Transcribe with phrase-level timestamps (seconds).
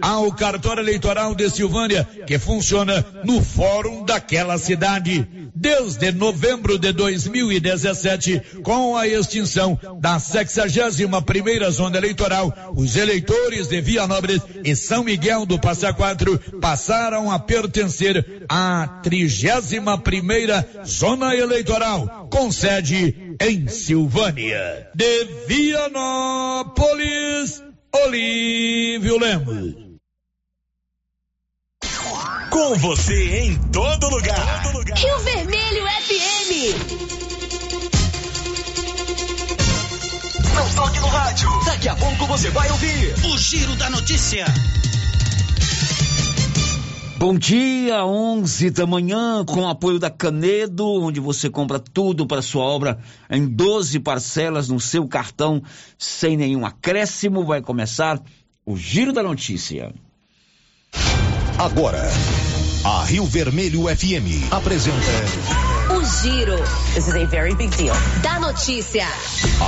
[0.00, 5.26] ao cartório eleitoral de Silvânia, que funciona no fórum daquela cidade.
[5.54, 13.80] Desde novembro de 2017, com a extinção da 61 primeira zona eleitoral, os eleitores de
[13.80, 22.28] Vianópolis e São Miguel do Passa Quatro passaram a pertencer à 31 primeira zona eleitoral,
[22.30, 24.88] com sede em Silvânia.
[24.94, 26.74] De Vianópolis,
[27.94, 29.74] Olívio Lemos.
[32.50, 34.62] Com você em todo lugar.
[34.64, 34.98] Todo lugar.
[34.98, 36.74] Rio Vermelho FM.
[40.54, 41.48] Não toque no rádio.
[41.66, 44.44] Daqui a pouco você vai ouvir o Giro da Notícia.
[47.16, 52.64] Bom dia, 11 da manhã, com apoio da Canedo, onde você compra tudo para sua
[52.64, 52.98] obra
[53.30, 55.62] em 12 parcelas no seu cartão,
[55.96, 57.44] sem nenhum acréscimo.
[57.44, 58.20] Vai começar
[58.66, 59.94] o Giro da Notícia.
[61.56, 62.02] Agora,
[62.84, 64.96] a Rio Vermelho FM apresenta.
[65.94, 66.56] O Giro.
[66.94, 67.94] This is a very big deal.
[68.22, 69.06] Da notícia.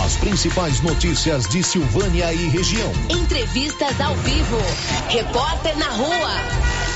[0.04, 2.90] As principais notícias de Silvânia e região.
[3.08, 4.58] Entrevistas ao vivo.
[5.08, 6.95] Repórter na rua.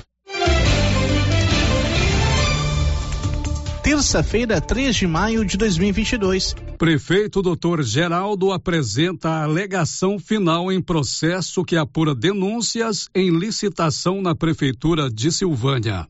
[3.91, 6.55] Terça-feira, 3 de maio de 2022.
[6.77, 7.81] Prefeito Dr.
[7.81, 15.29] Geraldo apresenta a alegação final em processo que apura denúncias em licitação na Prefeitura de
[15.29, 16.07] Silvânia.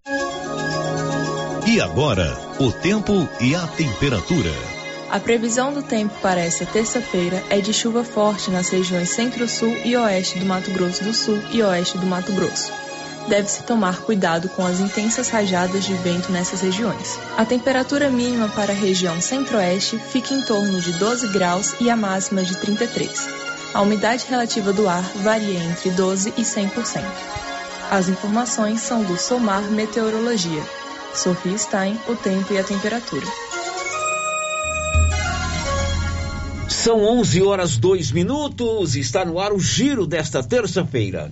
[1.65, 4.53] E agora, o tempo e a temperatura.
[5.09, 9.97] A previsão do tempo para esta terça-feira é de chuva forte nas regiões centro-sul e
[9.97, 12.80] oeste do Mato Grosso do Sul e oeste do Mato Grosso
[13.27, 17.20] deve-se tomar cuidado com as intensas rajadas de vento nessas regiões.
[17.37, 21.95] A temperatura mínima para a região centro-oeste fica em torno de 12 graus e a
[21.95, 23.27] máxima de 33.
[23.73, 27.04] A umidade relativa do ar varia entre 12 e 100%.
[27.89, 30.64] As informações são do Somar Meteorologia.
[31.14, 33.26] Sofia Stein, o tempo e a temperatura.
[36.67, 38.95] São 11 horas 2 minutos.
[38.95, 41.32] Está no ar o giro desta terça-feira.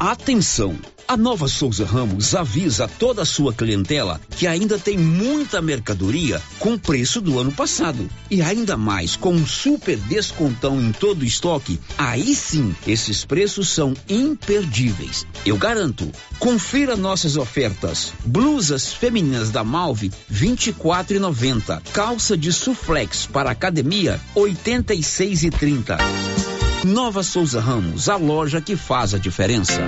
[0.00, 0.76] Atenção!
[1.06, 6.78] A Nova Souza Ramos avisa toda a sua clientela que ainda tem muita mercadoria com
[6.78, 8.08] preço do ano passado.
[8.30, 13.68] E ainda mais, com um super descontão em todo o estoque, aí sim, esses preços
[13.68, 15.26] são imperdíveis.
[15.44, 16.10] Eu garanto.
[16.38, 18.12] Confira nossas ofertas.
[18.24, 21.82] Blusas femininas da Malve, R$ 24,90.
[21.92, 26.53] Calça de suflex para academia, R$ 86,30.
[26.84, 29.80] Nova Souza Ramos, a loja que faz a diferença.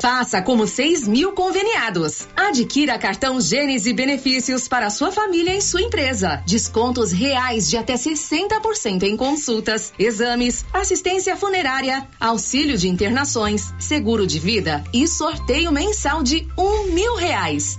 [0.00, 2.26] Faça como 6 mil conveniados.
[2.34, 6.42] Adquira cartão Gênese Benefícios para sua família e sua empresa.
[6.46, 14.38] Descontos reais de até 60% em consultas, exames, assistência funerária, auxílio de internações, seguro de
[14.38, 17.78] vida e sorteio mensal de um mil reais.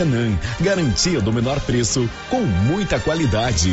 [0.00, 3.70] Maracanã, garantia do menor preço com muita qualidade.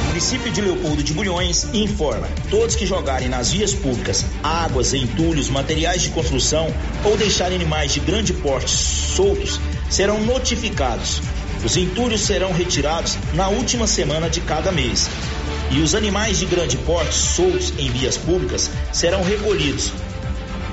[0.00, 5.50] O município de Leopoldo de Bulhões informa: todos que jogarem nas vias públicas águas, entulhos,
[5.50, 6.72] materiais de construção
[7.04, 9.60] ou deixarem animais de grande porte soltos
[9.90, 11.20] serão notificados.
[11.62, 15.10] Os entulhos serão retirados na última semana de cada mês.
[15.70, 19.92] E os animais de grande porte soltos em vias públicas serão recolhidos.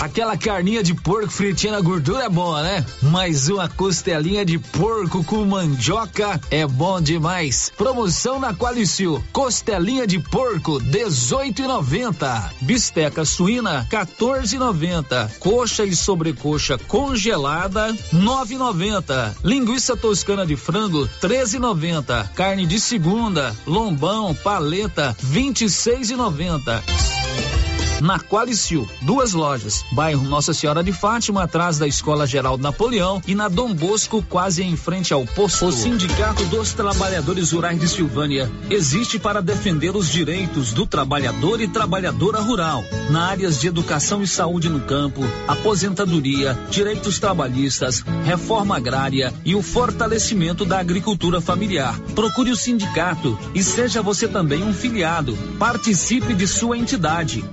[0.00, 2.84] Aquela carninha de porco fritinha na gordura é boa, né?
[3.02, 7.72] Mas uma costelinha de porco com mandioca é bom demais.
[7.76, 9.22] Promoção na Qualicil.
[9.32, 12.50] Costelinha de porco 18,90.
[12.60, 15.30] Bisteca suína 14,90.
[15.38, 19.36] Coxa e sobrecoxa congelada 9,90.
[19.42, 22.28] Linguiça toscana de frango 13,90.
[22.34, 27.53] Carne de segunda, lombão, paleta 26,90
[28.00, 28.88] na Qualicil.
[29.02, 33.72] Duas lojas, bairro Nossa Senhora de Fátima, atrás da Escola Geraldo Napoleão e na Dom
[33.74, 35.66] Bosco, quase em frente ao posto.
[35.66, 41.68] O Sindicato dos Trabalhadores Rurais de Silvânia existe para defender os direitos do trabalhador e
[41.68, 49.32] trabalhadora rural, na áreas de educação e saúde no campo, aposentadoria, direitos trabalhistas, reforma agrária
[49.44, 51.98] e o fortalecimento da agricultura familiar.
[52.14, 55.36] Procure o sindicato e seja você também um filiado.
[55.58, 57.44] Participe de sua entidade.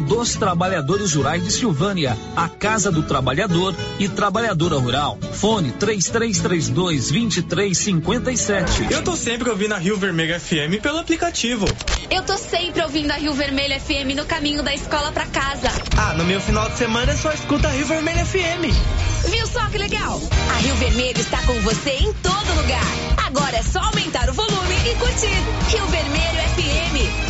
[0.00, 5.18] Dos Trabalhadores Rurais de Silvânia, a Casa do Trabalhador e Trabalhadora Rural.
[5.32, 8.92] Fone 3332 2357.
[8.92, 11.66] Eu tô sempre ouvindo a Rio Vermelho FM pelo aplicativo.
[12.10, 15.70] Eu tô sempre ouvindo a Rio Vermelho FM no caminho da escola pra casa.
[15.96, 19.30] Ah, no meu final de semana eu só escuto a Rio Vermelho FM.
[19.30, 20.20] Viu só que legal?
[20.54, 22.84] A Rio Vermelho está com você em todo lugar.
[23.26, 25.28] Agora é só aumentar o volume e curtir.
[25.70, 27.29] Rio Vermelho FM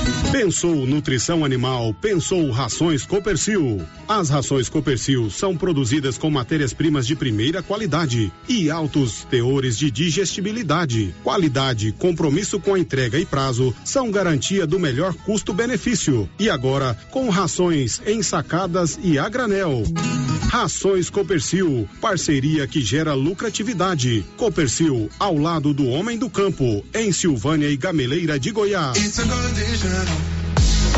[0.29, 3.81] Pensou nutrição animal, pensou rações Copercil.
[4.07, 11.13] As rações Copercil são produzidas com matérias-primas de primeira qualidade e altos teores de digestibilidade.
[11.23, 16.29] Qualidade, compromisso com a entrega e prazo são garantia do melhor custo-benefício.
[16.39, 19.83] E agora, com rações ensacadas e a granel.
[20.51, 24.25] Rações Copercil, parceria que gera lucratividade.
[24.35, 28.97] Copercil, ao lado do homem do campo, em Silvânia e Gameleira de Goiás.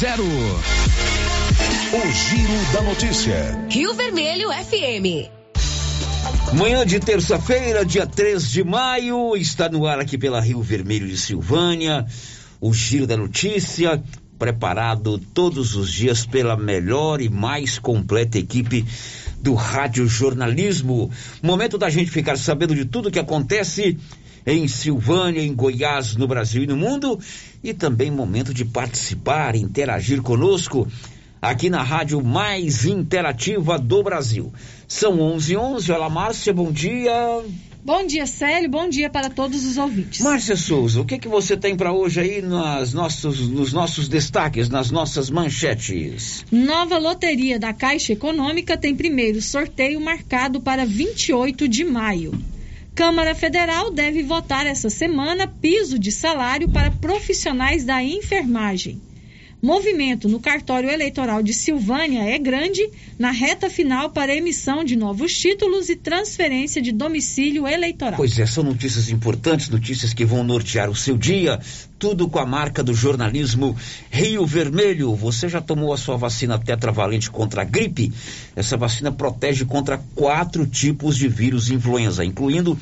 [0.01, 0.25] 8200.
[1.93, 3.67] O Giro da Notícia.
[3.69, 5.29] Rio Vermelho FM.
[6.57, 11.15] Manhã de terça-feira, dia 3 de maio, está no ar aqui pela Rio Vermelho de
[11.19, 12.07] Silvânia,
[12.59, 14.01] o Giro da Notícia,
[14.39, 18.83] preparado todos os dias pela melhor e mais completa equipe
[19.39, 21.11] do rádio jornalismo.
[21.43, 23.99] Momento da gente ficar sabendo de tudo que acontece
[24.45, 27.19] em Silvânia, em Goiás, no Brasil e no mundo,
[27.63, 30.87] e também momento de participar, interagir conosco
[31.41, 34.53] aqui na rádio mais interativa do Brasil.
[34.87, 35.57] São 11:11.
[35.57, 35.91] 11.
[35.91, 37.11] Olá, Márcia, bom dia.
[37.83, 38.69] Bom dia, Célio.
[38.69, 40.21] Bom dia para todos os ouvintes.
[40.21, 44.69] Márcia Souza, o que que você tem para hoje aí nas nossos, nos nossos destaques,
[44.69, 46.45] nas nossas manchetes?
[46.51, 52.39] Nova loteria da Caixa Econômica tem primeiro sorteio marcado para 28 de maio.
[52.93, 59.01] Câmara Federal deve votar essa semana piso de salário para profissionais da enfermagem.
[59.61, 62.89] Movimento no cartório eleitoral de Silvânia é grande
[63.19, 68.17] na reta final para emissão de novos títulos e transferência de domicílio eleitoral.
[68.17, 71.59] Pois é, são notícias importantes, notícias que vão nortear o seu dia.
[71.99, 73.77] Tudo com a marca do jornalismo
[74.09, 75.13] Rio Vermelho.
[75.13, 78.11] Você já tomou a sua vacina tetravalente contra a gripe?
[78.55, 82.75] Essa vacina protege contra quatro tipos de vírus influenza, incluindo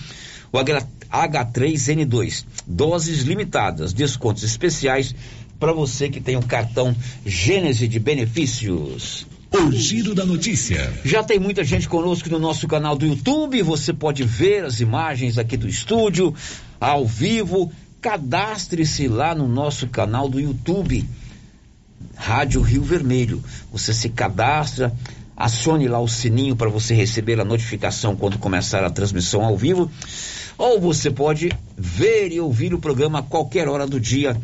[0.49, 2.45] o H3N2.
[2.65, 5.13] Doses limitadas, descontos especiais
[5.59, 9.27] para você que tem o um cartão Gênese de benefícios.
[9.51, 10.93] O Giro da Notícia.
[11.03, 13.61] Já tem muita gente conosco no nosso canal do YouTube.
[13.63, 16.33] Você pode ver as imagens aqui do estúdio,
[16.79, 17.71] ao vivo.
[17.99, 21.03] Cadastre-se lá no nosso canal do YouTube,
[22.15, 23.43] Rádio Rio Vermelho.
[23.73, 24.93] Você se cadastra,
[25.35, 29.91] acione lá o sininho para você receber a notificação quando começar a transmissão ao vivo.
[30.57, 34.39] Ou você pode ver e ouvir o programa a qualquer hora do dia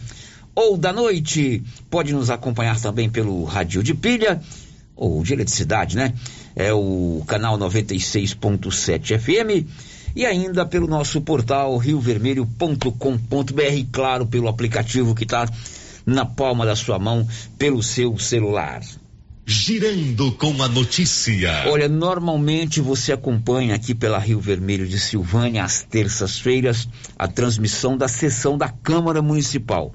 [0.56, 1.62] ou da noite.
[1.90, 4.42] Pode nos acompanhar também pelo Rádio de Pilha
[4.96, 6.14] ou de eletricidade, né?
[6.56, 9.68] É o canal 96.7 FM
[10.16, 12.92] e ainda pelo nosso portal riovermelho.com.br,
[13.92, 15.46] claro, pelo aplicativo que está
[16.06, 18.82] na palma da sua mão pelo seu celular.
[19.48, 21.66] Girando com a notícia.
[21.68, 26.88] Olha, normalmente você acompanha aqui pela Rio Vermelho de Silvânia, às terças-feiras,
[27.20, 29.94] a transmissão da sessão da Câmara Municipal.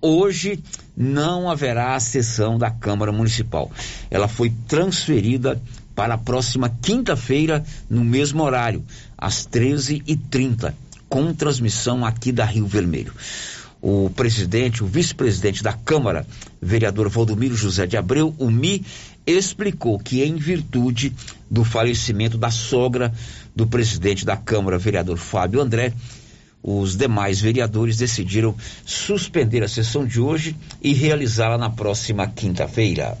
[0.00, 0.62] Hoje
[0.96, 3.70] não haverá sessão da Câmara Municipal.
[4.10, 5.60] Ela foi transferida
[5.94, 8.84] para a próxima quinta-feira, no mesmo horário,
[9.16, 10.74] às 13h30,
[11.08, 13.14] com transmissão aqui da Rio Vermelho.
[13.80, 16.26] O presidente, o vice-presidente da Câmara,
[16.60, 18.84] vereador Valdomiro José de Abreu, o MI,
[19.26, 21.14] explicou que, em virtude
[21.50, 23.12] do falecimento da sogra
[23.54, 25.92] do presidente da Câmara, vereador Fábio André,
[26.66, 28.52] os demais vereadores decidiram
[28.84, 33.16] suspender a sessão de hoje e realizá-la na próxima quinta-feira.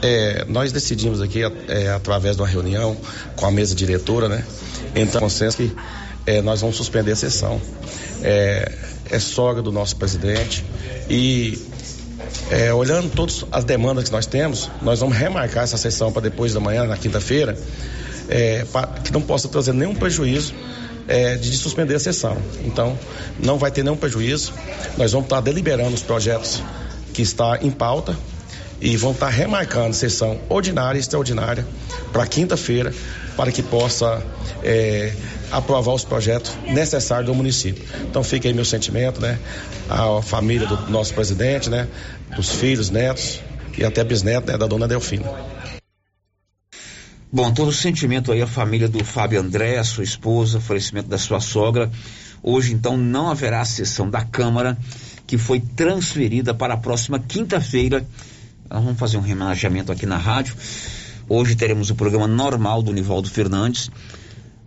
[0.00, 2.96] É, nós decidimos aqui, é, através de uma reunião
[3.36, 4.44] com a mesa diretora, né?
[4.96, 5.70] Então, consenso que
[6.24, 7.60] é, nós vamos suspender a sessão.
[8.22, 8.72] É,
[9.10, 10.64] é sogra do nosso presidente
[11.10, 11.58] e
[12.50, 16.54] é, olhando todas as demandas que nós temos, nós vamos remarcar essa sessão para depois
[16.54, 17.58] da manhã, na quinta-feira,
[18.30, 18.64] é,
[19.04, 20.54] que não possa trazer nenhum prejuízo
[21.08, 22.36] é, de suspender a sessão.
[22.64, 22.98] Então,
[23.38, 24.52] não vai ter nenhum prejuízo.
[24.96, 26.62] Nós vamos estar deliberando os projetos
[27.12, 28.16] que está em pauta
[28.80, 31.64] e vão estar remarcando sessão ordinária e extraordinária
[32.12, 32.92] para quinta-feira,
[33.36, 34.22] para que possa
[34.62, 35.12] é,
[35.52, 37.84] aprovar os projetos necessários do município.
[38.02, 39.38] Então fica aí meu sentimento, né?
[39.88, 41.86] A família do nosso presidente, né?
[42.34, 43.40] Dos filhos, netos
[43.78, 44.58] e até bisneto né?
[44.58, 45.30] da dona Delfina.
[47.34, 51.08] Bom, todo o sentimento aí, a família do Fábio André, a sua esposa, o falecimento
[51.08, 51.90] da sua sogra.
[52.42, 54.76] Hoje, então, não haverá sessão da Câmara,
[55.26, 58.06] que foi transferida para a próxima quinta-feira.
[58.68, 60.54] Nós vamos fazer um remanejamento aqui na rádio.
[61.26, 63.90] Hoje teremos o programa normal do Nivaldo Fernandes.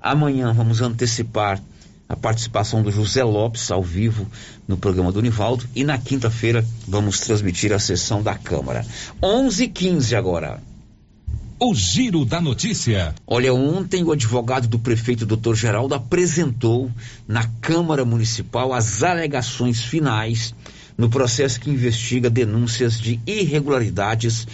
[0.01, 1.61] Amanhã vamos antecipar
[2.09, 4.25] a participação do José Lopes ao vivo
[4.67, 5.65] no programa do Nivaldo.
[5.75, 8.83] E na quinta-feira vamos transmitir a sessão da Câmara.
[9.21, 10.59] 11:15 agora.
[11.67, 13.15] O Giro da Notícia.
[13.25, 15.55] Olha, ontem o advogado do prefeito Dr.
[15.55, 16.91] Geraldo apresentou
[17.27, 20.53] na Câmara Municipal as alegações finais
[20.95, 24.47] no processo que investiga denúncias de irregularidades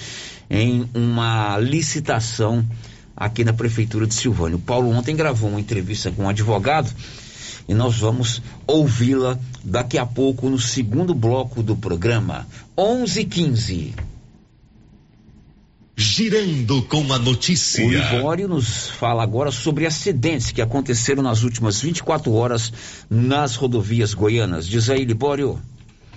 [0.50, 2.66] em uma licitação
[3.14, 4.56] aqui na prefeitura de Silvânia.
[4.56, 6.90] O Paulo ontem gravou uma entrevista com um advogado
[7.68, 14.11] e nós vamos ouvi-la daqui a pouco no segundo bloco do programa, 11:15.
[15.96, 17.86] Girando com a notícia.
[17.86, 22.72] O Libório nos fala agora sobre acidentes que aconteceram nas últimas 24 horas
[23.10, 24.68] nas rodovias goianas.
[24.68, 25.62] Diz aí, Libório.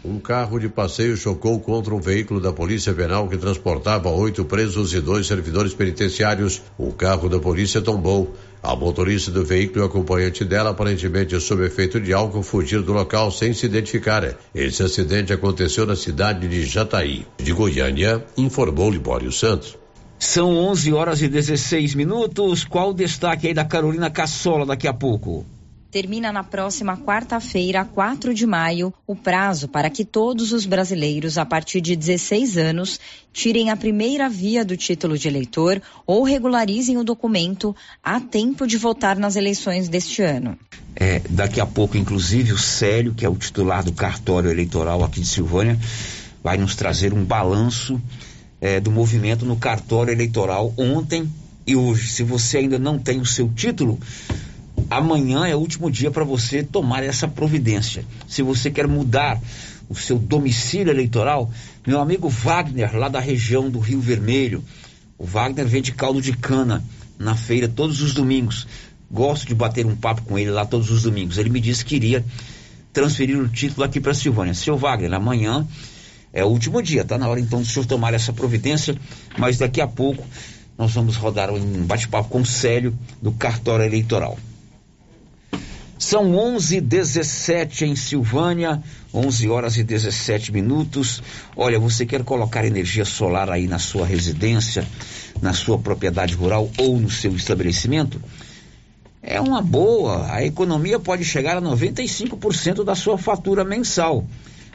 [0.05, 4.93] Um carro de passeio chocou contra um veículo da Polícia Penal que transportava oito presos
[4.93, 6.61] e dois servidores penitenciários.
[6.77, 8.35] O carro da polícia tombou.
[8.63, 12.93] A motorista do veículo e o acompanhante dela, aparentemente sob efeito de álcool, fugiram do
[12.93, 14.37] local sem se identificar.
[14.55, 17.27] Esse acidente aconteceu na cidade de Jataí.
[17.39, 19.79] De Goiânia, informou Libório Santos.
[20.19, 22.63] São 11 horas e 16 minutos.
[22.65, 25.47] Qual o destaque aí da Carolina Cassola daqui a pouco?
[25.95, 31.47] Termina na próxima quarta-feira, 4 de maio, o prazo para que todos os brasileiros a
[31.47, 32.99] partir de 16 anos
[33.33, 38.77] tirem a primeira via do título de eleitor ou regularizem o documento a tempo de
[38.77, 40.59] votar nas eleições deste ano.
[40.97, 45.21] É, daqui a pouco, inclusive, o Célio, que é o titular do cartório eleitoral aqui
[45.21, 45.79] de Silvânia,
[46.43, 48.03] vai nos trazer um balanço
[48.61, 51.31] é, do movimento no cartório eleitoral ontem
[51.65, 52.09] e hoje.
[52.09, 53.97] Se você ainda não tem o seu título,
[54.91, 58.05] amanhã é o último dia para você tomar essa providência.
[58.29, 59.41] Se você quer mudar
[59.89, 61.51] o seu domicílio eleitoral,
[61.87, 64.65] meu amigo Wagner, lá da região do Rio Vermelho,
[65.19, 66.83] o Wagner vende caldo de cana
[67.19, 68.67] na feira todos os domingos.
[69.11, 71.39] Gosto de bater um papo com ele lá todos os domingos.
[71.39, 72.25] Ele me disse que iria
[72.93, 74.55] transferir o título aqui para Silvânia.
[74.55, 75.67] Seu Wagner, amanhã
[76.33, 78.97] é o último dia, tá na hora então do senhor tomar essa providência,
[79.39, 80.27] mas daqui a pouco
[80.77, 84.37] nós vamos rodar um bate-papo com o Célio do cartório eleitoral.
[85.99, 91.23] São 11:17 em Silvânia, 11 horas e 17 minutos.
[91.57, 94.87] Olha, você quer colocar energia solar aí na sua residência,
[95.41, 98.21] na sua propriedade rural ou no seu estabelecimento?
[99.23, 100.31] É uma boa.
[100.31, 104.27] A economia pode chegar a 95% da sua fatura mensal.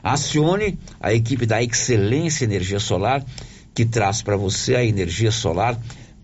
[0.02, 3.24] Acione a equipe da Excelência Energia Solar,
[3.76, 5.78] que traz para você a energia solar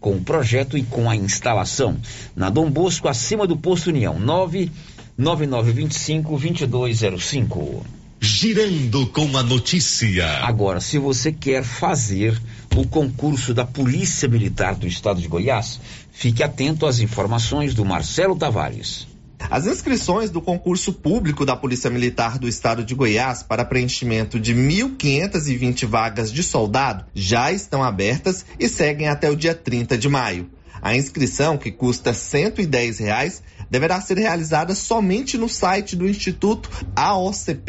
[0.06, 1.98] com o projeto e com a instalação.
[2.36, 7.84] Na Dom Bosco, acima do Posto União, 99925 2205.
[8.22, 10.44] Girando com a notícia.
[10.44, 12.40] Agora, se você quer fazer
[12.76, 18.36] o concurso da Polícia Militar do Estado de Goiás, fique atento às informações do Marcelo
[18.36, 19.08] Tavares.
[19.50, 24.56] As inscrições do concurso público da Polícia Militar do Estado de Goiás para preenchimento de
[24.56, 30.50] 1.520 vagas de soldado já estão abertas e seguem até o dia 30 de maio.
[30.82, 37.66] A inscrição, que custa 110 reais, deverá ser realizada somente no site do Instituto aocp.org.br.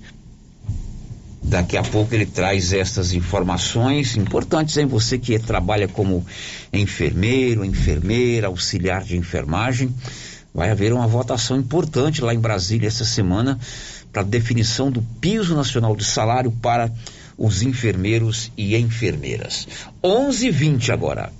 [1.41, 6.25] Daqui a pouco ele traz essas informações importantes em você que trabalha como
[6.73, 9.95] enfermeiro, enfermeira, auxiliar de enfermagem.
[10.53, 13.57] Vai haver uma votação importante lá em Brasília essa semana
[14.17, 16.91] para definição do piso nacional de salário para
[17.37, 19.67] os enfermeiros e enfermeiras.
[20.03, 21.31] 11:20 agora.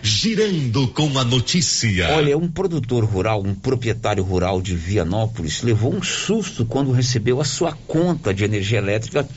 [0.00, 2.10] Girando com a notícia.
[2.12, 7.44] Olha, um produtor rural, um proprietário rural de Vianópolis, levou um susto quando recebeu a
[7.44, 9.28] sua conta de energia elétrica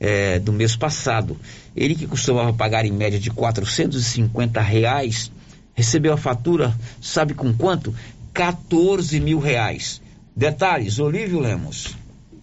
[0.00, 1.36] é, do mês passado.
[1.76, 5.30] Ele que costumava pagar em média de 450 reais,
[5.74, 7.94] recebeu a fatura, sabe com quanto?
[8.32, 10.00] 14 mil reais.
[10.38, 11.96] Detalhes, Olívio Lemos.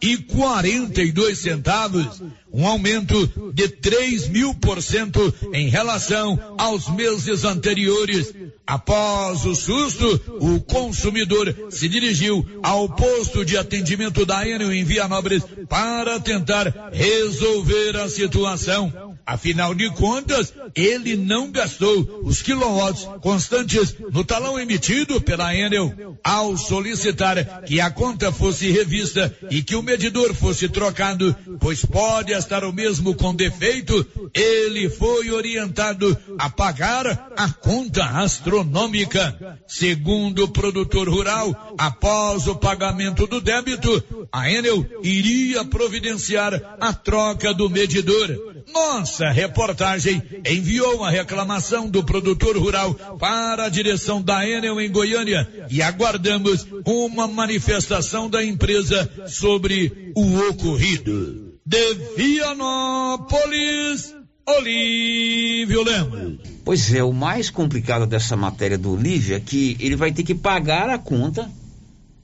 [0.00, 2.22] e 42 centavos,
[2.52, 8.32] um aumento de 3 mil por cento em relação aos meses anteriores.
[8.66, 15.42] Após o susto, o consumidor se dirigiu ao posto de atendimento da Enel em Vianópolis
[15.68, 19.12] para tentar resolver a situação.
[19.24, 25.92] Afinal de contas, ele não gastou os quilowatts constantes no talão emitido pela Enel.
[26.24, 32.34] Ao solicitar que a conta fosse revista e que o medidor fosse trocado, pois pode
[32.42, 39.58] estar o mesmo com defeito, ele foi orientado a pagar a conta astronômica.
[39.66, 44.02] Segundo o produtor rural, após o pagamento do débito,
[44.32, 48.52] a Enel iria providenciar a troca do medidor.
[48.72, 55.48] Nossa reportagem enviou uma reclamação do produtor rural para a direção da Enel em Goiânia
[55.70, 61.51] e aguardamos uma manifestação da empresa sobre o ocorrido.
[61.72, 64.14] De Vianópolis,
[64.46, 66.38] Olívio Lemos.
[66.62, 70.34] Pois é, o mais complicado dessa matéria do Olívio é que ele vai ter que
[70.34, 71.50] pagar a conta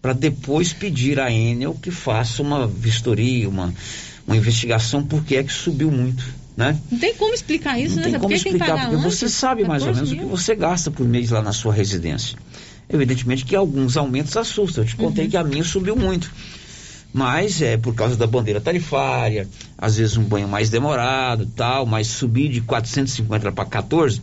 [0.02, 3.72] para depois pedir à Enel que faça uma vistoria, uma
[4.26, 6.22] uma investigação porque é que subiu muito,
[6.54, 6.78] né?
[6.92, 8.10] Não tem como explicar isso, Não né?
[8.10, 10.20] tem como porque explicar, porque antes, você sabe mais ou menos mil.
[10.20, 12.36] o que você gasta por mês lá na sua residência.
[12.90, 14.84] Evidentemente que alguns aumentos assustam.
[14.84, 15.30] Eu te contei Uhum.
[15.30, 16.30] que a minha subiu muito.
[17.12, 22.06] Mas é por causa da bandeira tarifária, às vezes um banho mais demorado, tal, mas
[22.06, 24.20] subir de 450 para 14,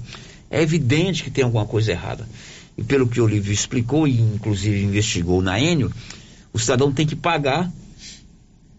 [0.50, 2.28] é evidente que tem alguma coisa errada.
[2.78, 5.91] E pelo que o Olívio explicou e inclusive investigou na Enio,
[6.54, 7.71] o cidadão tem que pagar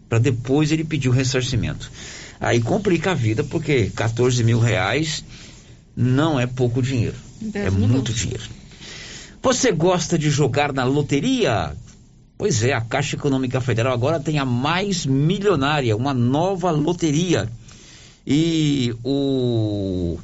[0.07, 1.91] para depois ele pedir o ressarcimento.
[2.39, 5.23] Aí complica a vida, porque 14 mil reais
[5.95, 7.15] não é pouco dinheiro.
[7.53, 8.43] É muito dinheiro.
[9.41, 11.75] Você gosta de jogar na loteria?
[12.37, 17.49] Pois é, a Caixa Econômica Federal agora tem a mais milionária, uma nova loteria.
[18.25, 20.19] E o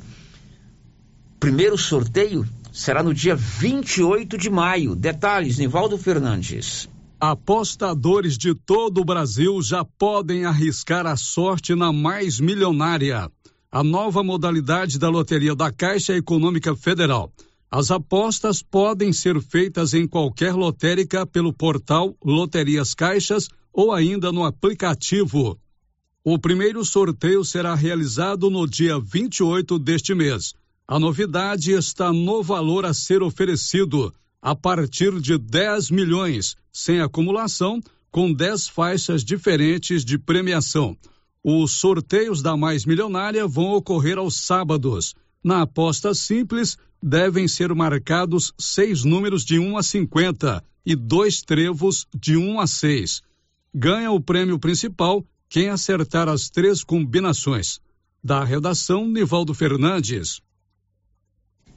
[1.39, 4.95] primeiro sorteio será no dia 28 de maio.
[4.95, 6.87] Detalhes, Nivaldo Fernandes.
[7.19, 13.31] Apostadores de todo o Brasil já podem arriscar a sorte na mais milionária.
[13.71, 17.31] A nova modalidade da loteria da Caixa Econômica Federal.
[17.75, 24.43] As apostas podem ser feitas em qualquer lotérica pelo portal Loterias Caixas ou ainda no
[24.43, 25.59] aplicativo.
[26.23, 30.53] O primeiro sorteio será realizado no dia 28 deste mês.
[30.87, 37.81] A novidade está no valor a ser oferecido, a partir de 10 milhões, sem acumulação,
[38.11, 40.95] com 10 faixas diferentes de premiação.
[41.43, 45.15] Os sorteios da Mais Milionária vão ocorrer aos sábados.
[45.43, 52.07] Na aposta simples, devem ser marcados seis números de 1 a 50 e dois trevos
[52.15, 53.21] de 1 a 6.
[53.75, 57.81] Ganha o prêmio principal quem acertar as três combinações.
[58.23, 60.39] Da redação, Nivaldo Fernandes.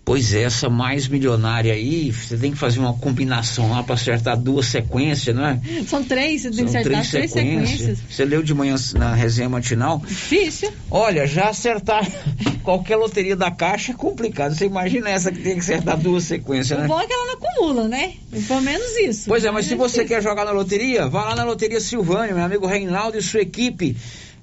[0.07, 4.37] Pois é, essa mais milionária aí, você tem que fazer uma combinação lá para acertar
[4.37, 5.61] duas sequências, não é?
[5.85, 7.99] São três, você tem que acertar três, sequências.
[8.09, 10.01] Você leu de manhã na resenha matinal?
[10.07, 10.73] Difícil.
[10.89, 12.07] Olha, já acertar
[12.63, 14.55] qualquer loteria da caixa é complicado.
[14.55, 16.87] Você imagina essa que tem que acertar duas sequências, O né?
[16.87, 18.13] bom é que ela não acumula, né?
[18.47, 19.25] Pelo menos isso.
[19.27, 20.17] Pois é, mas se você difícil.
[20.17, 23.97] quer jogar na loteria, vá lá na Loteria Silvânia, meu amigo Reinaldo e sua equipe.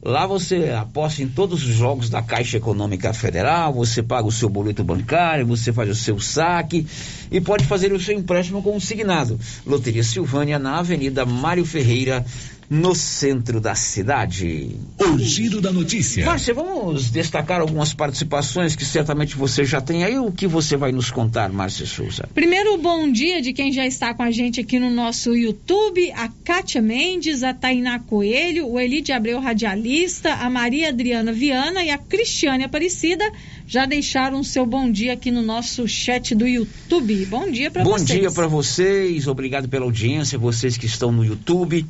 [0.05, 4.49] Lá você aposta em todos os jogos da Caixa Econômica Federal, você paga o seu
[4.49, 6.85] boleto bancário, você faz o seu saque
[7.31, 9.39] e pode fazer o seu empréstimo consignado.
[9.65, 12.25] Loteria Silvânia na Avenida Mário Ferreira,
[12.69, 14.75] no centro da cidade.
[14.99, 16.25] O giro da notícia.
[16.25, 20.17] Márcia, vamos destacar algumas participações que certamente você já tem aí.
[20.17, 22.27] O que você vai nos contar, Márcia Souza?
[22.33, 26.29] Primeiro, bom dia de quem já está com a gente aqui no nosso YouTube: a
[26.43, 31.89] Kátia Mendes, a Tainá Coelho, o Eli de Abreu Radialista, a Maria Adriana Viana e
[31.89, 33.23] a Cristiane Aparecida
[33.67, 37.25] já deixaram o seu bom dia aqui no nosso chat do YouTube.
[37.25, 38.19] Bom dia para Bom vocês.
[38.19, 41.85] dia para vocês, obrigado pela audiência, vocês que estão no YouTube.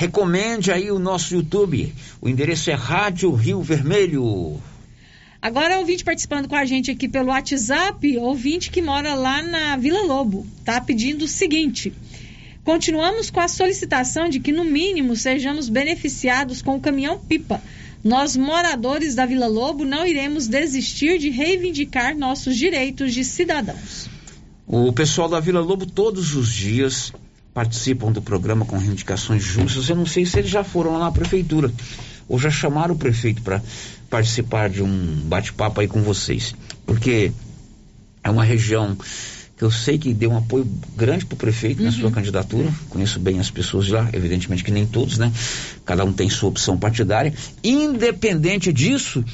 [0.00, 1.92] Recomende aí o nosso YouTube.
[2.20, 4.62] O endereço é Rádio Rio Vermelho.
[5.42, 10.02] Agora, ouvinte participando com a gente aqui pelo WhatsApp, ouvinte que mora lá na Vila
[10.02, 11.92] Lobo, tá pedindo o seguinte.
[12.62, 17.60] Continuamos com a solicitação de que, no mínimo, sejamos beneficiados com o caminhão-pipa.
[18.04, 24.08] Nós, moradores da Vila Lobo, não iremos desistir de reivindicar nossos direitos de cidadãos.
[24.64, 27.12] O pessoal da Vila Lobo todos os dias
[27.58, 29.88] participam do programa com reivindicações justas.
[29.88, 31.72] Eu não sei se eles já foram lá na prefeitura
[32.28, 33.60] ou já chamaram o prefeito para
[34.08, 36.54] participar de um bate-papo aí com vocês,
[36.86, 37.32] porque
[38.22, 38.96] é uma região
[39.56, 42.72] que eu sei que deu um apoio grande para o prefeito na sua candidatura.
[42.90, 45.32] Conheço bem as pessoas de lá, evidentemente que nem todos, né?
[45.84, 47.34] Cada um tem sua opção partidária.
[47.64, 49.24] Independente disso,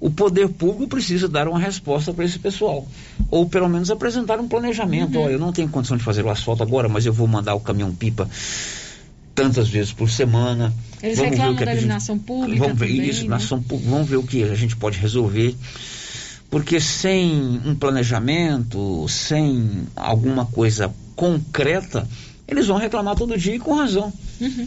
[0.00, 2.86] o poder público precisa dar uma resposta para esse pessoal.
[3.30, 5.18] Ou pelo menos apresentar um planejamento.
[5.18, 7.60] Olha, eu não tenho condição de fazer o asfalto agora, mas eu vou mandar o
[7.60, 8.28] caminhão-pipa
[9.34, 10.72] tantas vezes por semana.
[11.02, 13.12] Eles Vamos ver reclamam o que da a gente- iluminação pública Vamos ver também, isso,
[13.20, 13.24] né?
[13.26, 15.54] iluminação pública, vamos ver o que a gente pode resolver.
[16.48, 22.08] Porque sem um planejamento, sem alguma coisa concreta,
[22.48, 24.12] eles vão reclamar todo dia e com razão.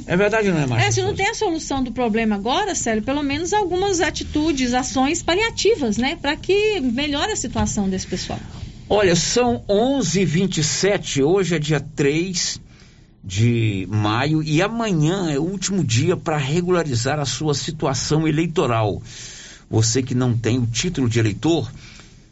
[0.08, 0.88] É verdade, não é, Márcia?
[0.88, 5.22] É, se não tem a solução do problema agora, Célio, pelo menos algumas atitudes, ações
[5.22, 6.18] paliativas, né?
[6.20, 8.40] Para que melhore a situação desse pessoal.
[8.90, 12.60] Olha, são 11h27, hoje é dia 3
[13.24, 19.02] de maio e amanhã é o último dia para regularizar a sua situação eleitoral.
[19.70, 21.72] Você que não tem o título de eleitor,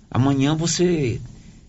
[0.10, 1.21] amanhã você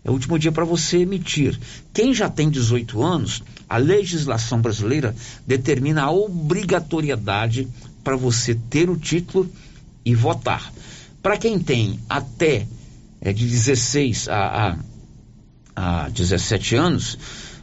[0.08, 1.60] é o último dia para você emitir.
[1.92, 5.14] Quem já tem 18 anos, a legislação brasileira
[5.46, 7.68] determina a obrigatoriedade
[8.02, 9.50] para você ter o título
[10.02, 10.72] e votar.
[11.22, 12.66] Para quem tem até
[13.20, 14.78] é, de 16 a,
[15.76, 17.18] a, a 17 anos,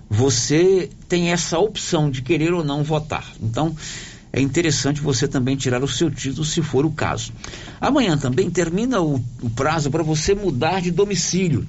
[0.08, 3.26] você tem essa opção de querer ou não votar.
[3.42, 3.76] Então,
[4.32, 7.34] é interessante você também tirar o seu título, se for o caso.
[7.82, 11.66] Amanhã também termina o, o prazo para você mudar de domicílio.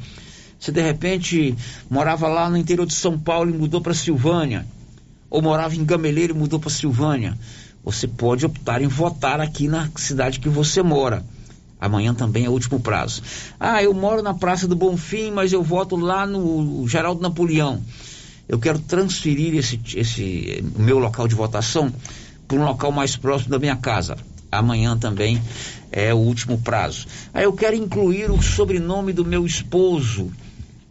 [0.66, 1.54] Se de repente
[1.88, 4.66] morava lá no interior de São Paulo e mudou para Silvânia,
[5.30, 7.38] ou morava em Gameleiro e mudou para Silvânia,
[7.84, 11.24] você pode optar em votar aqui na cidade que você mora.
[11.80, 13.22] Amanhã também é o último prazo.
[13.60, 17.80] Ah, eu moro na Praça do Bonfim, mas eu voto lá no Geraldo Napoleão.
[18.48, 21.92] Eu quero transferir esse, esse meu local de votação
[22.48, 24.16] para um local mais próximo da minha casa.
[24.50, 25.40] Amanhã também
[25.92, 27.06] é o último prazo.
[27.32, 30.32] Ah, eu quero incluir o sobrenome do meu esposo.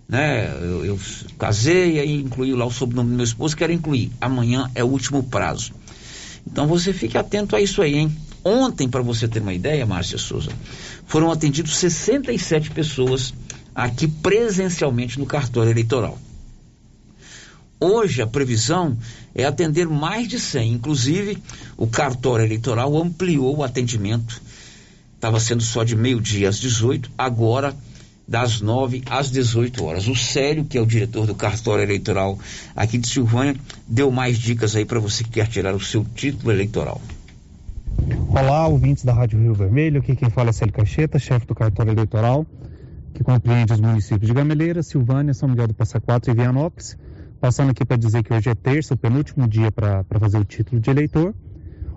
[0.08, 0.48] Né?
[0.62, 1.00] Eu, eu
[1.40, 4.12] casei, aí incluí lá o sobrenome do meu esposo, quero incluir.
[4.22, 5.74] Amanhã é o último prazo.
[6.46, 8.16] Então você fique atento a isso aí, hein?
[8.44, 10.52] Ontem, para você ter uma ideia, Márcia Souza,
[11.08, 13.34] foram atendidos 67 pessoas
[13.74, 16.20] aqui presencialmente no cartório eleitoral.
[17.80, 18.98] Hoje a previsão
[19.34, 20.74] é atender mais de 100.
[20.74, 21.38] Inclusive,
[21.76, 24.42] o cartório eleitoral ampliou o atendimento.
[25.16, 27.76] Estava sendo só de meio-dia às 18, agora
[28.28, 30.08] das 9 às 18 horas.
[30.08, 32.40] O Célio, que é o diretor do cartório eleitoral
[32.76, 33.56] aqui de Silvânia,
[33.88, 37.02] deu mais dicas aí para você que quer tirar o seu título eleitoral.
[38.30, 40.00] Olá, ouvintes da Rádio Rio Vermelho.
[40.00, 42.46] Aqui quem fala é Célio Cacheta, chefe do cartório eleitoral,
[43.14, 46.98] que compreende os municípios de Gameleira, Silvânia, São Miguel do Passa Quatro e Vianópolis.
[47.40, 50.82] Passando aqui para dizer que hoje é terça, o penúltimo dia para fazer o título
[50.82, 51.34] de eleitor.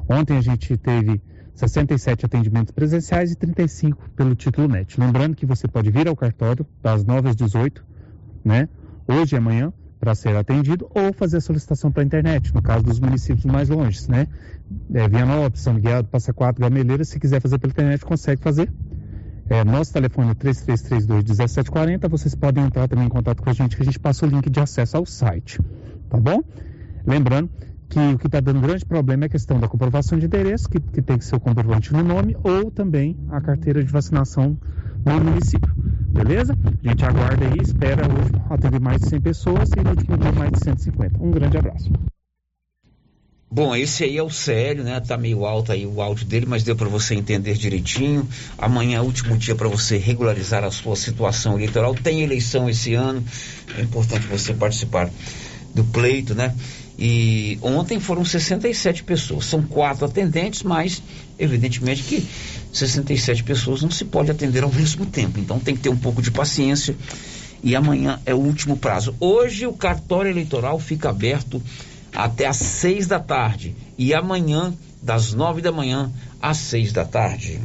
[0.09, 1.21] Ontem a gente teve
[1.59, 4.99] 67 atendimentos presenciais e 35 pelo título NET.
[4.99, 7.85] Lembrando que você pode vir ao cartório das 9 às 18,
[8.45, 8.69] né?
[9.09, 12.85] Hoje e amanhã, para ser atendido, ou fazer a solicitação para a internet, no caso
[12.85, 14.29] dos municípios mais longes, né?
[14.95, 18.73] É, Vianópolis, São Miguel, Passa Quatro, Gameleira, se quiser fazer pela internet, consegue fazer.
[19.51, 22.09] É, nosso telefone é 3332-1740.
[22.09, 24.49] Vocês podem entrar também em contato com a gente, que a gente passa o link
[24.49, 25.61] de acesso ao site.
[26.09, 26.41] Tá bom?
[27.05, 27.51] Lembrando
[27.89, 30.79] que o que está dando grande problema é a questão da comprovação de endereço, que,
[30.79, 34.59] que tem que ser o comprovante no nome, ou também a carteira de vacinação
[35.05, 35.73] no município.
[36.09, 36.57] Beleza?
[36.85, 40.33] A gente aguarda aí, espera hoje atender mais de 100 pessoas e no último dia
[40.33, 41.23] mais de 150.
[41.23, 41.91] Um grande abraço.
[43.51, 45.01] Bom, esse aí é o sério, né?
[45.01, 48.29] Tá meio alto aí o áudio dele, mas deu para você entender direitinho.
[48.59, 51.95] Amanhã é o último dia para você regularizar a sua situação eleitoral.
[51.95, 53.25] Tem eleição esse ano,
[53.79, 55.11] é importante você participar
[55.75, 56.55] do pleito, né?
[56.99, 59.45] E ontem foram 67 pessoas.
[59.45, 61.01] São quatro atendentes, mas
[61.39, 62.27] evidentemente que
[62.73, 65.39] 67 pessoas não se pode atender ao mesmo tempo.
[65.39, 66.97] Então tem que ter um pouco de paciência.
[67.63, 69.15] E amanhã é o último prazo.
[69.21, 71.63] Hoje o cartório eleitoral fica aberto
[72.13, 73.77] até às seis da tarde.
[73.97, 76.11] E amanhã, das nove da manhã
[76.43, 77.61] às seis da tarde.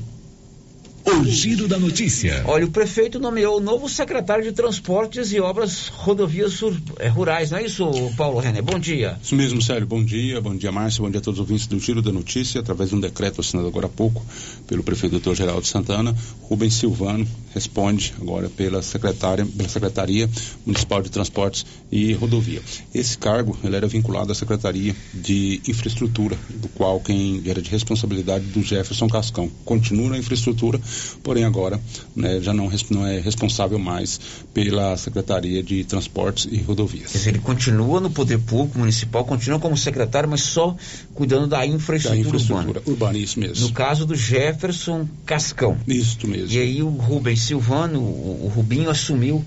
[1.06, 2.44] O giro da notícia.
[2.48, 6.62] Olha, o prefeito nomeou o novo secretário de Transportes e Obras Rodovias
[6.98, 7.86] eh, Rurais, não é isso,
[8.16, 8.62] Paulo René?
[8.62, 9.18] Bom dia.
[9.22, 9.86] Isso mesmo, Sérgio.
[9.86, 12.62] Bom dia, bom dia, Márcio, bom dia a todos os ouvintes do Giro da Notícia,
[12.62, 14.26] através de um decreto assinado agora há pouco
[14.66, 20.30] pelo prefeito doutor Geraldo Santana, Rubens Silvano responde agora pela secretária, pela Secretaria
[20.66, 22.62] Municipal de Transportes e Rodovia.
[22.94, 28.46] Esse cargo, ele era vinculado à Secretaria de Infraestrutura, do qual quem era de responsabilidade
[28.46, 29.50] do Jefferson Cascão.
[29.64, 30.80] Continua na infraestrutura,
[31.22, 31.80] porém agora
[32.16, 34.20] né, já não, não é responsável mais
[34.54, 37.12] pela Secretaria de Transportes e Rodovias.
[37.12, 40.76] Quer dizer, ele continua no poder público municipal, continua como secretário, mas só
[41.14, 42.82] cuidando da infraestrutura, da infraestrutura urbana.
[42.86, 43.18] urbana.
[43.18, 43.68] Isso mesmo.
[43.68, 45.78] No caso do Jefferson Cascão.
[45.88, 46.52] Isso mesmo.
[46.52, 49.44] E aí o Rubens Silvano, o, o Rubinho, assumiu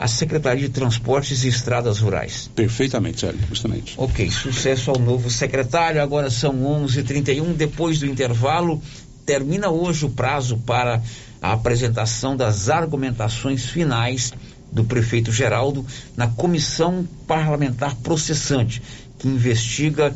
[0.00, 2.50] a Secretaria de Transportes e Estradas Rurais.
[2.56, 3.94] Perfeitamente, Sérgio, justamente.
[3.98, 6.02] Ok, sucesso ao novo secretário.
[6.02, 8.82] Agora são 11h31, depois do intervalo.
[9.30, 11.00] Termina hoje o prazo para
[11.40, 14.32] a apresentação das argumentações finais
[14.72, 18.82] do prefeito Geraldo na comissão parlamentar processante,
[19.20, 20.12] que investiga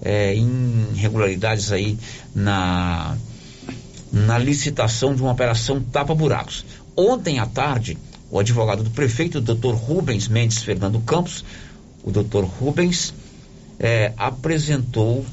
[0.00, 1.98] é, irregularidades aí
[2.32, 3.18] na,
[4.12, 6.64] na licitação de uma operação tapa-buracos.
[6.96, 7.98] Ontem à tarde,
[8.30, 11.44] o advogado do prefeito, o doutor Rubens Mendes Fernando Campos,
[12.04, 13.12] o doutor Rubens,
[13.80, 15.26] é, apresentou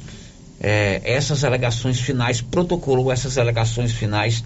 [0.61, 4.43] é, essas alegações finais, protocolou essas alegações finais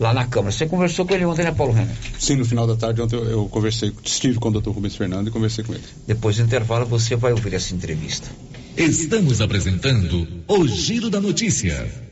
[0.00, 0.50] lá na Câmara.
[0.50, 1.94] Você conversou com ele ontem, né, Paulo Renner?
[2.18, 5.28] Sim, no final da tarde ontem eu, eu conversei, estive com o doutor Rubens Fernando
[5.28, 5.84] e conversei com ele.
[6.06, 8.28] Depois do intervalo você vai ouvir essa entrevista.
[8.76, 12.11] Estamos apresentando o Giro da Notícia.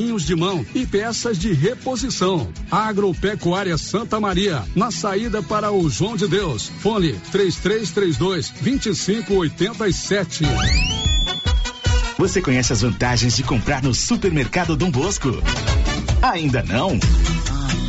[0.01, 2.51] de mão e peças de reposição.
[2.71, 6.71] Agropecuária Santa Maria, na saída para o João de Deus.
[6.79, 10.43] Fone 3332 2587.
[12.17, 15.29] Você conhece as vantagens de comprar no Supermercado Dom Bosco?
[16.21, 16.99] Ainda não?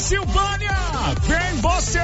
[0.00, 0.74] Silvânia,
[1.22, 1.98] vem você!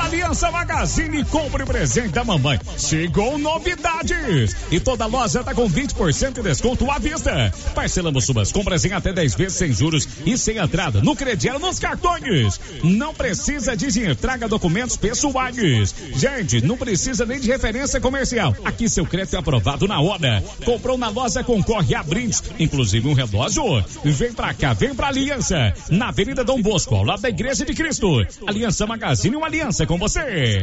[0.00, 2.58] Aliança Magazine, compre presente da mamãe.
[2.78, 4.56] Chegou novidades!
[4.70, 7.52] E toda loja tá com 20% de desconto à vista.
[7.74, 11.78] Parcelamos suas compras em até 10 vezes sem juros e sem entrada no crediário nos
[11.78, 12.60] cartões.
[12.84, 15.94] Não precisa de dinheiro, traga documentos pessoais.
[16.14, 18.54] Gente, não precisa nem de referência comercial.
[18.64, 20.42] Aqui seu crédito é aprovado na hora.
[20.64, 23.84] Comprou na loja, concorre a brindes, inclusive um relógio.
[24.04, 28.06] Vem pra cá, vem pra Aliança, na Avenida Dom Bosco, lado da Igreja de Cristo.
[28.46, 30.62] Aliança Magazine, uma aliança com você.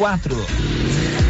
[0.00, 1.29] quatro.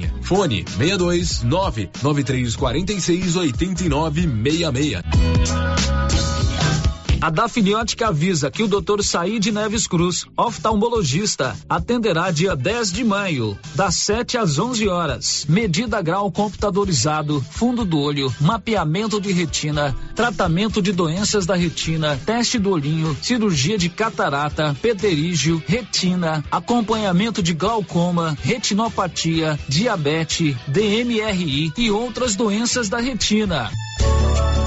[0.00, 0.12] Zuquinha.
[0.22, 5.99] Fone 62 99346 8966.
[7.20, 9.02] A Dafniótica avisa que o Dr.
[9.02, 15.44] Said Neves Cruz, oftalmologista, atenderá dia 10 de maio, das 7 às 11 horas.
[15.46, 22.58] Medida grau computadorizado, fundo do olho, mapeamento de retina, tratamento de doenças da retina, teste
[22.58, 32.34] do olhinho, cirurgia de catarata, pterígio, retina, acompanhamento de glaucoma, retinopatia, diabetes, DMRI e outras
[32.34, 33.70] doenças da retina.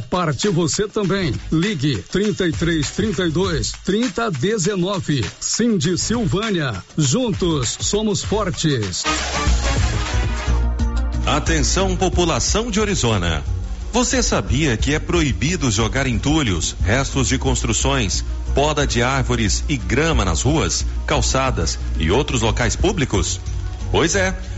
[0.00, 1.32] parte você também.
[1.52, 5.24] Ligue 33 32 30 19.
[5.40, 6.82] Cindy Silvânia.
[6.96, 9.04] Juntos somos fortes.
[11.26, 13.44] Atenção, população de Orizona.
[13.92, 18.24] Você sabia que é proibido jogar entulhos, restos de construções,
[18.54, 23.40] poda de árvores e grama nas ruas, calçadas e outros locais públicos?
[23.90, 24.38] Pois é.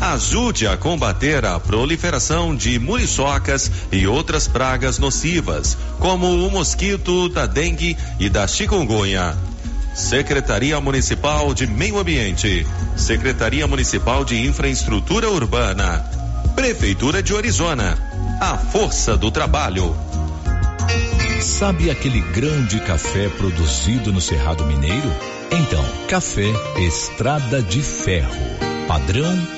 [0.00, 7.46] Ajude a combater a proliferação de muriçocas e outras pragas nocivas, como o mosquito da
[7.46, 9.34] dengue e da chikungunya.
[9.94, 16.04] Secretaria Municipal de Meio Ambiente, Secretaria Municipal de Infraestrutura Urbana,
[16.54, 17.96] Prefeitura de Orizona.
[18.38, 19.96] A força do trabalho.
[21.40, 25.10] Sabe aquele grande café produzido no Cerrado Mineiro?
[25.50, 28.76] Então, café Estrada de Ferro.
[28.86, 29.55] Padrão,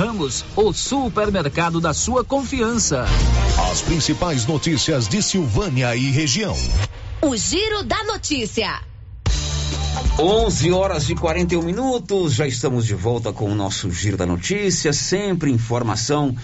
[0.00, 3.04] Ramos, o supermercado da sua confiança.
[3.70, 6.56] As principais notícias de Silvânia e região.
[7.20, 8.80] O Giro da Notícia.
[10.18, 14.90] 11 horas e 41 minutos, já estamos de volta com o nosso Giro da Notícia,
[14.94, 16.34] sempre informação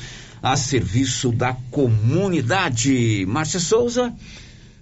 [0.42, 3.24] a serviço da comunidade.
[3.26, 4.12] Márcia Souza,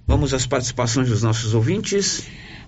[0.04, 2.24] vamos às participações dos nossos ouvintes.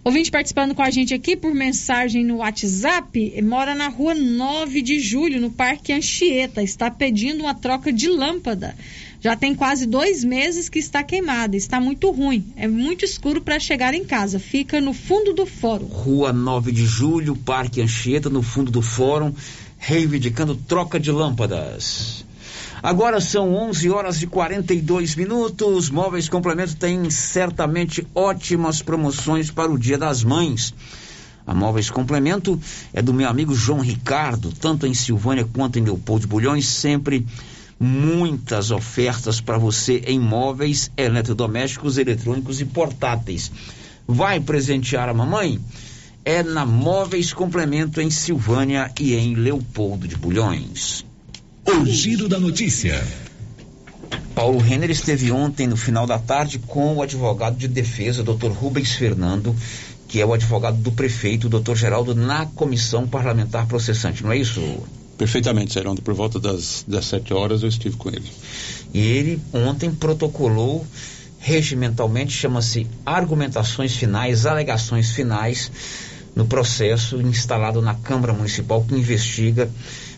[0.07, 5.01] Ouvinte participando com a gente aqui por mensagem no WhatsApp, mora na rua 9 de
[5.01, 6.63] julho, no Parque Anchieta.
[6.63, 8.77] Está pedindo uma troca de lâmpada.
[9.21, 11.57] Já tem quase dois meses que está queimada.
[11.57, 12.45] Está muito ruim.
[12.55, 14.39] É muito escuro para chegar em casa.
[14.39, 15.87] Fica no fundo do fórum.
[15.87, 19.35] Rua 9 de julho, Parque Anchieta, no fundo do fórum,
[19.77, 22.25] reivindicando troca de lâmpadas.
[22.87, 25.91] Agora são 11 horas e 42 minutos.
[25.91, 30.73] Móveis Complemento tem certamente ótimas promoções para o Dia das Mães.
[31.45, 32.61] A Móveis Complemento
[32.93, 37.27] é do meu amigo João Ricardo, tanto em Silvânia quanto em Leopoldo de Bulhões, sempre
[37.77, 43.51] muitas ofertas para você em móveis, eletrodomésticos, eletrônicos e portáteis.
[44.07, 45.59] Vai presentear a mamãe?
[46.25, 51.06] É na Móveis Complemento em Silvânia e em Leopoldo de Bulhões.
[51.69, 53.05] O Giro da Notícia.
[54.35, 58.49] Paulo Renner esteve ontem, no final da tarde, com o advogado de defesa, Dr.
[58.49, 59.55] Rubens Fernando,
[60.07, 61.75] que é o advogado do prefeito, Dr.
[61.75, 64.61] Geraldo, na comissão parlamentar processante, não é isso?
[65.19, 66.03] Perfeitamente, Geraldo.
[66.03, 68.31] Por volta das 17 horas eu estive com ele.
[68.95, 70.87] E ele ontem protocolou
[71.39, 75.71] regimentalmente, chama-se argumentações finais, alegações finais,
[76.35, 79.71] no processo instalado na Câmara Municipal que investiga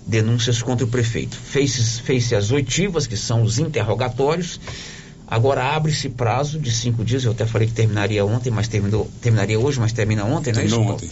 [0.08, 1.36] denúncias contra o prefeito.
[1.36, 4.58] Fez-se fez as oitivas, que são os interrogatórios.
[5.26, 7.24] Agora abre-se prazo de cinco dias.
[7.24, 10.64] Eu até falei que terminaria ontem, mas terminou, terminaria hoje, mas termina ontem, não é
[10.64, 10.74] isso?
[10.74, 11.10] Terminou ontem.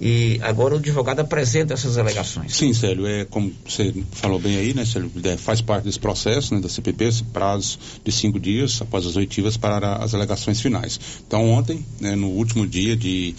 [0.00, 2.54] E agora o advogado apresenta essas alegações.
[2.54, 5.10] Sim, Célio, é como você falou bem aí, né, Célio?
[5.24, 9.16] É, faz parte desse processo né, da CPP, esse prazo de cinco dias após as
[9.16, 11.00] oitivas para as alegações finais.
[11.26, 13.34] Então, ontem, né, no último dia de,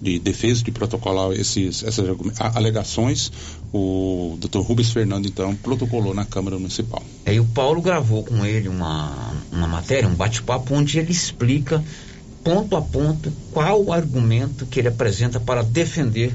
[0.00, 2.06] de defesa, de protocolar esses, essas
[2.54, 3.32] alegações,
[3.72, 7.02] o doutor Rubens Fernando, então, protocolou na Câmara Municipal.
[7.24, 11.82] Aí o Paulo gravou com ele uma, uma matéria, um bate-papo, onde ele explica
[12.42, 16.32] ponto a ponto qual o argumento que ele apresenta para defender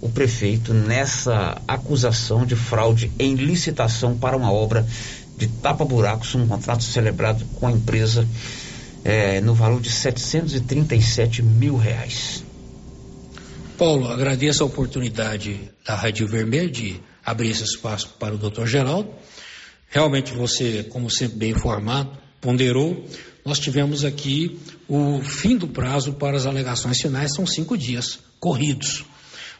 [0.00, 4.86] o prefeito nessa acusação de fraude em licitação para uma obra
[5.38, 8.28] de tapa-buracos, um contrato celebrado com a empresa
[9.02, 12.43] eh, no valor de 737 mil reais.
[13.76, 19.10] Paulo, agradeço a oportunidade da Rádio Vermelho de abrir esse espaço para o doutor Geraldo.
[19.88, 23.04] Realmente você, como sempre bem informado, ponderou.
[23.44, 29.04] Nós tivemos aqui o fim do prazo para as alegações finais, são cinco dias corridos.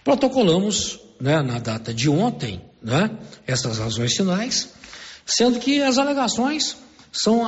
[0.04, 3.10] Protocolamos né, na data de ontem né,
[3.46, 4.72] essas razões finais,
[5.26, 6.76] sendo que as alegações
[7.10, 7.40] são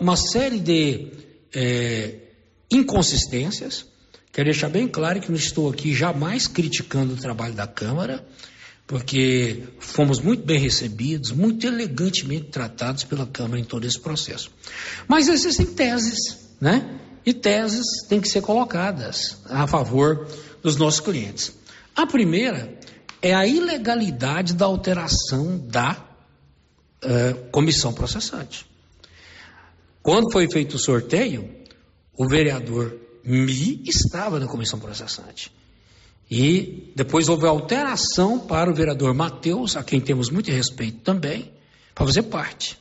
[0.00, 1.08] uma série de
[1.52, 2.14] é,
[2.70, 3.91] inconsistências.
[4.32, 8.26] Quero deixar bem claro que não estou aqui jamais criticando o trabalho da Câmara,
[8.86, 14.50] porque fomos muito bem recebidos, muito elegantemente tratados pela Câmara em todo esse processo.
[15.06, 16.98] Mas existem teses, né?
[17.26, 20.26] E teses têm que ser colocadas a favor
[20.62, 21.52] dos nossos clientes.
[21.94, 22.78] A primeira
[23.20, 25.92] é a ilegalidade da alteração da
[27.04, 28.64] uh, comissão processante.
[30.02, 31.48] Quando foi feito o sorteio,
[32.16, 35.52] o vereador Mi estava na comissão processante.
[36.30, 41.52] E depois houve alteração para o vereador Matheus, a quem temos muito respeito também,
[41.94, 42.78] para fazer parte.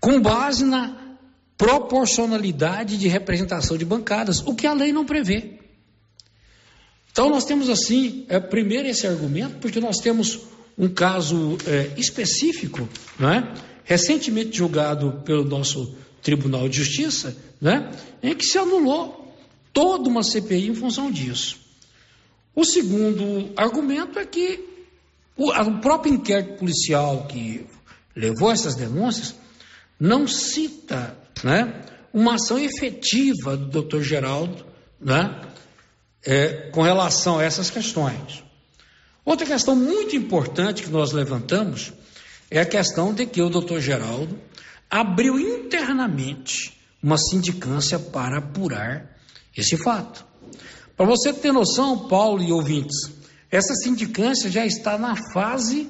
[0.00, 1.16] Com base na
[1.56, 5.58] proporcionalidade de representação de bancadas, o que a lei não prevê.
[7.10, 10.40] Então nós temos assim, é, primeiro esse argumento, porque nós temos
[10.76, 13.54] um caso é, específico, não é?
[13.84, 17.90] recentemente julgado pelo nosso Tribunal de Justiça, né?
[18.22, 19.23] em que se anulou
[19.74, 21.58] toda uma CPI em função disso.
[22.54, 24.64] O segundo argumento é que
[25.36, 27.66] o, o próprio inquérito policial que
[28.14, 29.34] levou essas denúncias
[29.98, 34.64] não cita né, uma ação efetiva do doutor Geraldo
[35.00, 35.42] né,
[36.24, 38.44] é, com relação a essas questões.
[39.24, 41.92] Outra questão muito importante que nós levantamos
[42.50, 44.38] é a questão de que o doutor Geraldo
[44.88, 49.13] abriu internamente uma sindicância para apurar
[49.56, 50.24] esse fato.
[50.96, 53.12] Para você ter noção, Paulo e ouvintes,
[53.50, 55.88] essa sindicância já está na fase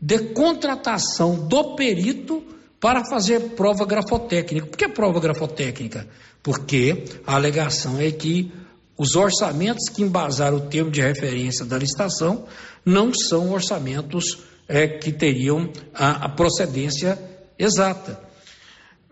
[0.00, 2.42] de contratação do perito
[2.80, 4.66] para fazer prova grafotécnica.
[4.66, 6.06] Por que prova grafotécnica?
[6.42, 8.52] Porque a alegação é que
[8.96, 12.46] os orçamentos que embasaram o termo de referência da licitação
[12.84, 14.38] não são orçamentos
[14.68, 17.18] é, que teriam a, a, procedência
[17.58, 18.20] exata.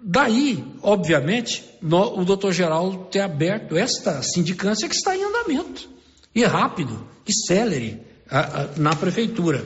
[0.07, 5.89] Daí, obviamente, no, o doutor Geraldo ter aberto esta sindicância que está em andamento,
[6.35, 9.65] e rápido, e célere a, a, na prefeitura.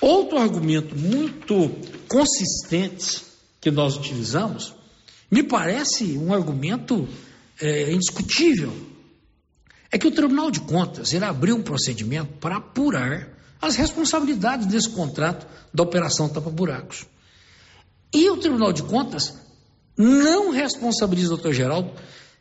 [0.00, 1.70] Outro argumento muito
[2.08, 3.22] consistente
[3.60, 4.72] que nós utilizamos,
[5.30, 7.06] me parece um argumento
[7.60, 8.72] é, indiscutível
[9.92, 14.88] é que o Tribunal de Contas irá abrir um procedimento para apurar as responsabilidades desse
[14.88, 17.04] contrato da Operação Tapa Buracos.
[18.14, 19.46] E o Tribunal de Contas
[19.98, 21.90] não responsabiliza o doutor Geraldo,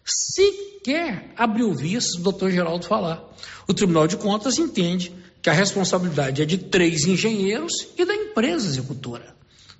[0.05, 3.23] sequer abriu vias do doutor Geraldo falar.
[3.67, 8.67] O Tribunal de Contas entende que a responsabilidade é de três engenheiros e da empresa
[8.67, 9.35] executora.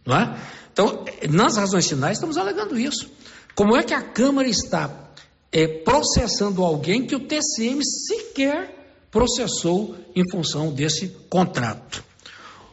[0.06, 0.38] Não é?
[0.74, 3.10] Então, nas razões finais, estamos alegando isso.
[3.56, 5.08] Como é que a Câmara está
[5.52, 8.78] é, processando alguém que o TCM sequer
[9.10, 12.04] processou em função desse contrato.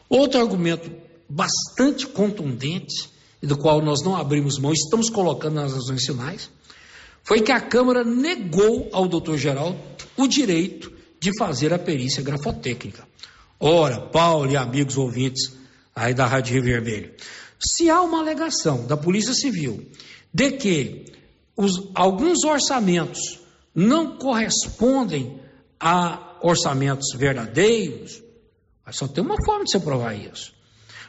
[0.09, 0.91] Outro argumento
[1.27, 3.09] bastante contundente,
[3.45, 6.49] e do qual nós não abrimos mão, estamos colocando nas razões finais,
[7.23, 9.77] foi que a Câmara negou ao doutor Geraldo
[10.17, 13.07] o direito de fazer a perícia grafotécnica.
[13.59, 15.53] Ora, Paulo e amigos ouvintes
[15.95, 17.13] aí da Rádio Rio Vermelho,
[17.59, 19.91] se há uma alegação da Polícia Civil
[20.33, 21.05] de que
[21.55, 23.39] os, alguns orçamentos
[23.75, 25.39] não correspondem
[25.79, 28.23] a orçamentos verdadeiros,
[28.91, 30.51] só tem uma forma de você provar isso.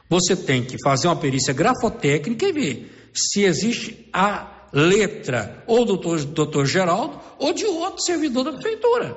[0.08, 5.96] Você tem que fazer uma perícia grafotécnica e ver se existe a letra ou do
[5.96, 9.16] doutor, doutor Geraldo ou de outro servidor da prefeitura.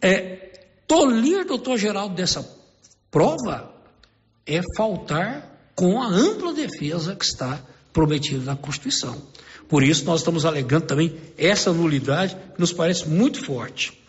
[0.00, 2.48] É, tolir doutor Geraldo dessa
[3.10, 3.72] prova
[4.46, 7.60] é faltar com a ampla defesa que está
[7.92, 9.20] prometida na Constituição.
[9.68, 14.02] Por isso, nós estamos alegando também essa nulidade, que nos parece muito forte.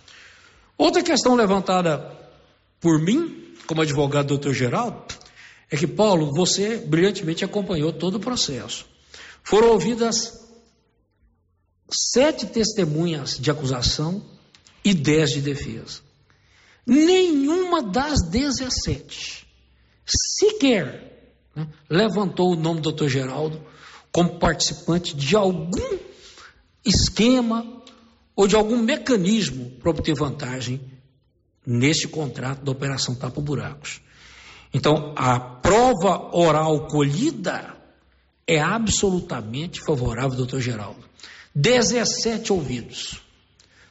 [0.77, 2.17] Outra questão levantada
[2.79, 5.03] por mim, como advogado doutor Geraldo,
[5.71, 8.85] é que, Paulo, você brilhantemente acompanhou todo o processo.
[9.43, 10.49] Foram ouvidas
[11.91, 14.23] sete testemunhas de acusação
[14.83, 16.01] e dez de defesa.
[16.85, 19.47] Nenhuma das dezessete
[20.05, 23.63] sequer né, levantou o nome do doutor Geraldo
[24.11, 25.99] como participante de algum
[26.83, 27.83] esquema
[28.35, 30.81] ou de algum mecanismo para obter vantagem
[31.65, 34.01] neste contrato da Operação Tapa Buracos.
[34.73, 37.75] Então, a prova oral colhida
[38.45, 41.03] é absolutamente favorável, doutor Geraldo.
[41.55, 43.21] 17 ouvidos.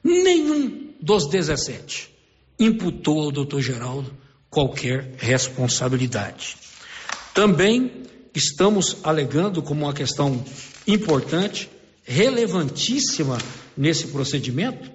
[0.03, 2.11] Nenhum dos 17
[2.59, 4.13] imputou ao doutor Geraldo
[4.51, 6.57] qualquer responsabilidade.
[7.35, 8.05] Também
[8.35, 10.45] estamos alegando como uma questão
[10.87, 11.69] importante,
[12.03, 13.39] relevantíssima
[13.77, 14.91] nesse procedimento,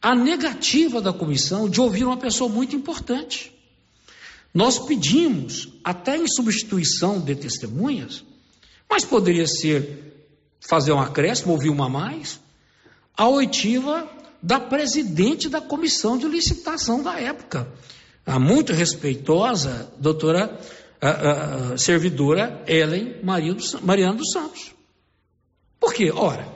[0.00, 3.53] a negativa da comissão de ouvir uma pessoa muito importante.
[4.54, 8.24] Nós pedimos, até em substituição de testemunhas,
[8.88, 10.14] mas poderia ser
[10.60, 12.40] fazer um acréscimo, ouvir uma mais,
[13.16, 14.08] a oitiva
[14.40, 17.68] da presidente da comissão de licitação da época,
[18.24, 20.58] a muito respeitosa doutora
[21.00, 24.72] a, a servidora Ellen Maria do, Mariana dos Santos.
[25.78, 26.10] Por quê?
[26.10, 26.48] Ora,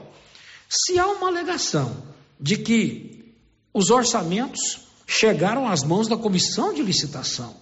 [0.67, 2.03] se há uma alegação
[2.39, 3.35] de que
[3.73, 7.55] os orçamentos chegaram às mãos da comissão de licitação,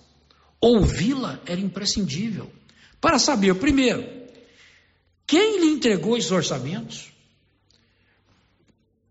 [0.61, 2.51] ouvi-la era imprescindível
[2.99, 4.07] para saber, primeiro,
[5.25, 7.11] quem lhe entregou esses orçamentos?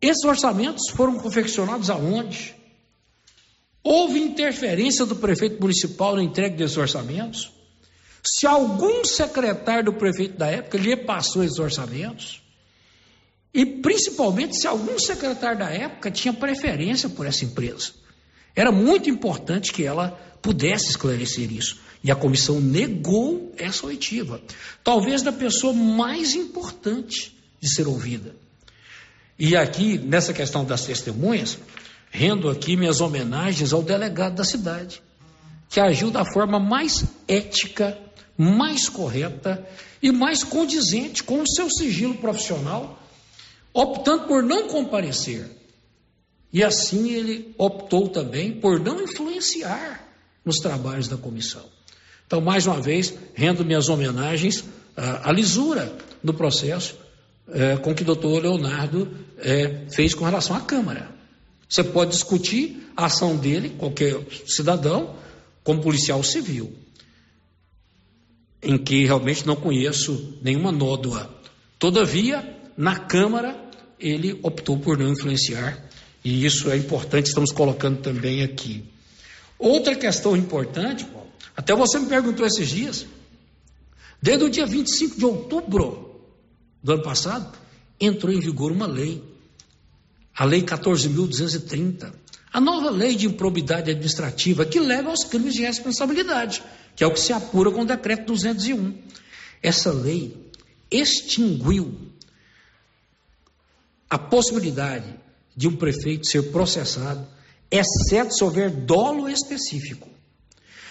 [0.00, 2.54] Esses orçamentos foram confeccionados aonde?
[3.82, 7.52] Houve interferência do prefeito municipal na entrega desses orçamentos?
[8.24, 12.42] Se algum secretário do prefeito da época lhe passou esses orçamentos,
[13.54, 17.92] e principalmente se algum secretário da época tinha preferência por essa empresa.
[18.54, 21.80] Era muito importante que ela pudesse esclarecer isso.
[22.04, 24.40] E a comissão negou essa oitiva.
[24.84, 28.32] Talvez da pessoa mais importante de ser ouvida.
[29.36, 31.58] E aqui, nessa questão das testemunhas,
[32.12, 35.02] rendo aqui minhas homenagens ao delegado da cidade,
[35.68, 37.98] que agiu da forma mais ética,
[38.38, 39.66] mais correta
[40.00, 43.02] e mais condizente com o seu sigilo profissional,
[43.74, 45.50] optando por não comparecer.
[46.52, 50.05] E assim ele optou também por não influenciar
[50.46, 51.64] nos trabalhos da comissão.
[52.26, 54.64] Então, mais uma vez, rendo minhas homenagens
[54.96, 55.92] à, à lisura
[56.22, 56.94] do processo
[57.48, 61.10] é, com que o doutor Leonardo é, fez com relação à Câmara.
[61.68, 64.16] Você pode discutir a ação dele, qualquer
[64.46, 65.16] cidadão,
[65.62, 66.72] como policial civil,
[68.62, 71.30] em que realmente não conheço nenhuma nódoa.
[71.78, 73.56] Todavia, na Câmara,
[73.98, 75.84] ele optou por não influenciar,
[76.24, 78.84] e isso é importante, estamos colocando também aqui.
[79.58, 83.06] Outra questão importante, Paulo, até você me perguntou esses dias,
[84.20, 86.20] desde o dia 25 de outubro
[86.82, 87.56] do ano passado,
[87.98, 89.22] entrou em vigor uma lei
[90.36, 92.12] a Lei 14.230,
[92.52, 96.62] a nova lei de improbidade administrativa que leva aos crimes de responsabilidade,
[96.94, 98.98] que é o que se apura com o decreto 201.
[99.62, 100.36] Essa lei
[100.90, 101.96] extinguiu
[104.10, 105.06] a possibilidade
[105.56, 107.26] de um prefeito ser processado,
[107.70, 110.08] exceto se houver dolo específico.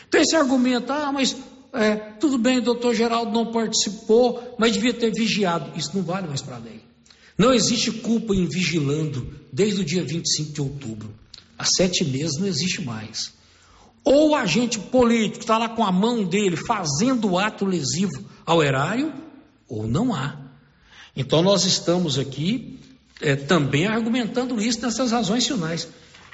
[0.08, 1.36] Então, esse argumento, ah, mas
[1.74, 5.78] é, tudo bem, o doutor Geraldo não participou, mas devia ter vigiado.
[5.78, 6.82] Isso não vale mais para a lei.
[7.38, 11.14] Não existe culpa em vigilando desde o dia 25 de outubro.
[11.58, 13.34] Há sete meses não existe mais.
[14.04, 19.12] Ou o agente político está lá com a mão dele fazendo ato lesivo ao erário,
[19.68, 20.38] ou não há.
[21.16, 22.80] Então nós estamos aqui
[23.20, 25.88] é, também argumentando isso nessas razões finais.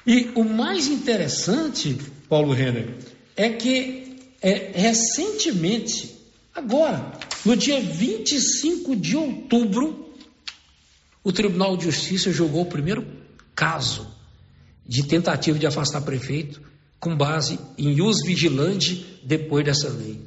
[0.05, 1.97] E o mais interessante,
[2.27, 2.95] Paulo Renner,
[3.35, 6.17] é que é, recentemente,
[6.53, 7.11] agora,
[7.45, 10.15] no dia 25 de outubro,
[11.23, 13.05] o Tribunal de Justiça julgou o primeiro
[13.53, 14.07] caso
[14.85, 16.61] de tentativa de afastar prefeito
[16.99, 20.19] com base em uso vigilante depois dessa lei.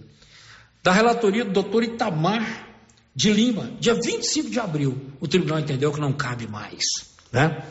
[0.83, 2.69] Da relatoria do doutor Itamar
[3.15, 6.85] de Lima, dia 25 de abril, o tribunal entendeu que não cabe mais.
[7.33, 7.65] Né?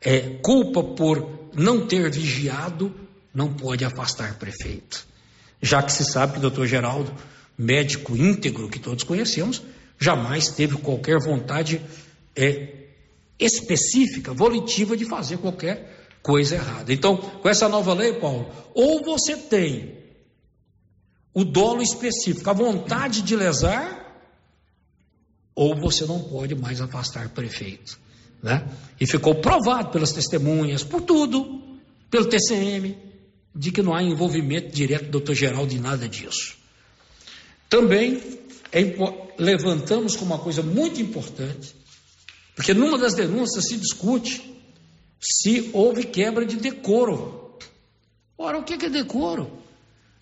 [0.00, 2.94] É, culpa por não ter vigiado
[3.34, 5.06] não pode afastar prefeito.
[5.60, 7.12] Já que se sabe que o doutor Geraldo,
[7.56, 9.62] médico íntegro que todos conhecemos,
[9.98, 11.80] jamais teve qualquer vontade
[12.36, 12.86] é,
[13.38, 16.92] específica, volitiva de fazer qualquer coisa errada.
[16.92, 19.98] Então, com essa nova lei, Paulo, ou você tem
[21.34, 24.06] o dolo específico, a vontade de lesar,
[25.54, 27.98] ou você não pode mais afastar prefeito.
[28.42, 28.66] Né?
[29.00, 31.62] E ficou provado pelas testemunhas, por tudo,
[32.10, 32.96] pelo TCM,
[33.54, 36.56] de que não há envolvimento direto do doutor Geraldo em nada disso.
[37.68, 38.22] Também
[38.72, 38.80] é,
[39.38, 41.78] levantamos como uma coisa muito importante
[42.58, 44.42] porque numa das denúncias se discute
[45.20, 47.56] se houve quebra de decoro.
[48.36, 49.48] Ora, o que é decoro?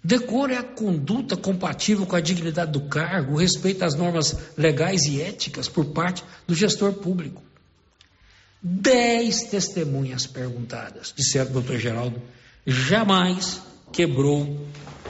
[0.04, 5.22] Decoro é a conduta compatível com a dignidade do cargo, respeito às normas legais e
[5.22, 7.42] éticas por parte do gestor público.
[8.68, 12.20] Dez testemunhas perguntadas, disseram o doutor Geraldo,
[12.66, 13.62] jamais
[13.92, 14.66] quebrou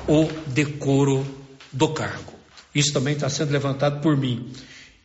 [0.07, 1.27] o decoro
[1.73, 2.35] do cargo.
[2.75, 4.53] Isso também está sendo levantado por mim.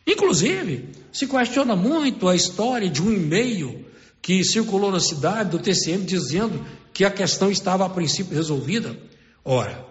[0.06, 3.86] Inclusive, se questiona muito a história de um e-mail
[4.20, 8.94] que circulou na cidade do TCM dizendo que a questão estava a princípio resolvida.
[9.42, 9.82] Ora,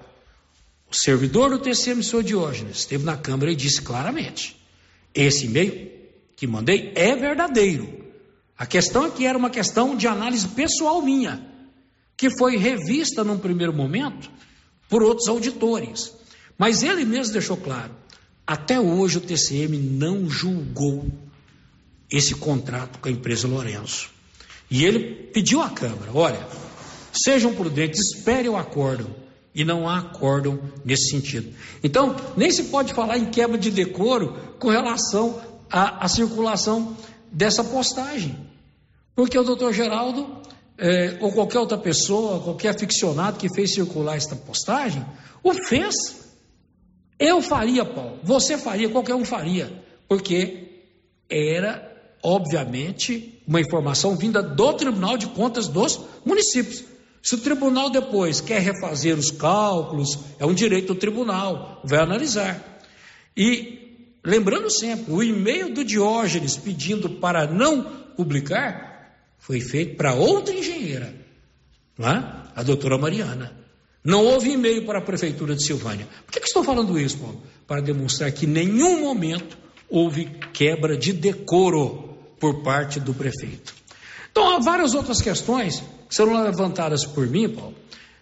[0.87, 4.55] o servidor do TCM, senhor Diógenes, esteve na Câmara e disse claramente:
[5.15, 5.89] esse e-mail
[6.35, 8.00] que mandei é verdadeiro.
[8.61, 11.43] A questão é que era uma questão de análise pessoal minha,
[12.15, 14.29] que foi revista num primeiro momento
[14.87, 16.13] por outros auditores.
[16.59, 17.91] Mas ele mesmo deixou claro:
[18.45, 21.07] até hoje o TCM não julgou
[22.07, 24.11] esse contrato com a empresa Lourenço.
[24.69, 26.47] E ele pediu à Câmara: olha,
[27.11, 29.09] sejam prudentes, esperem o acórdão.
[29.55, 31.51] E não há acórdão nesse sentido.
[31.83, 36.95] Então, nem se pode falar em quebra de decoro com relação à, à circulação
[37.31, 38.50] dessa postagem.
[39.15, 40.41] Porque o doutor Geraldo,
[40.77, 45.05] é, ou qualquer outra pessoa, qualquer aficionado que fez circular esta postagem,
[45.43, 45.95] o fez.
[47.19, 49.71] Eu faria, Paulo, você faria, qualquer um faria,
[50.07, 50.69] porque
[51.29, 51.87] era,
[52.23, 56.83] obviamente, uma informação vinda do Tribunal de Contas dos municípios.
[57.21, 62.81] Se o tribunal depois quer refazer os cálculos, é um direito do tribunal, vai analisar.
[63.37, 67.83] E lembrando sempre, o e-mail do Diógenes pedindo para não
[68.15, 68.90] publicar
[69.41, 71.13] foi feito para outra engenheira,
[71.97, 72.41] não é?
[72.55, 73.59] a doutora Mariana.
[74.03, 76.07] Não houve e-mail para a prefeitura de Silvânia.
[76.25, 77.41] Por que, que estou falando isso, Paulo?
[77.67, 79.57] Para demonstrar que em nenhum momento
[79.89, 83.75] houve quebra de decoro por parte do prefeito.
[84.31, 87.75] Então, há várias outras questões que serão levantadas por mim, Paulo.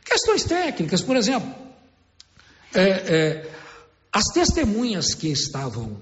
[0.03, 1.53] Questões técnicas, por exemplo.
[2.73, 3.51] É, é,
[4.11, 6.01] as testemunhas que estavam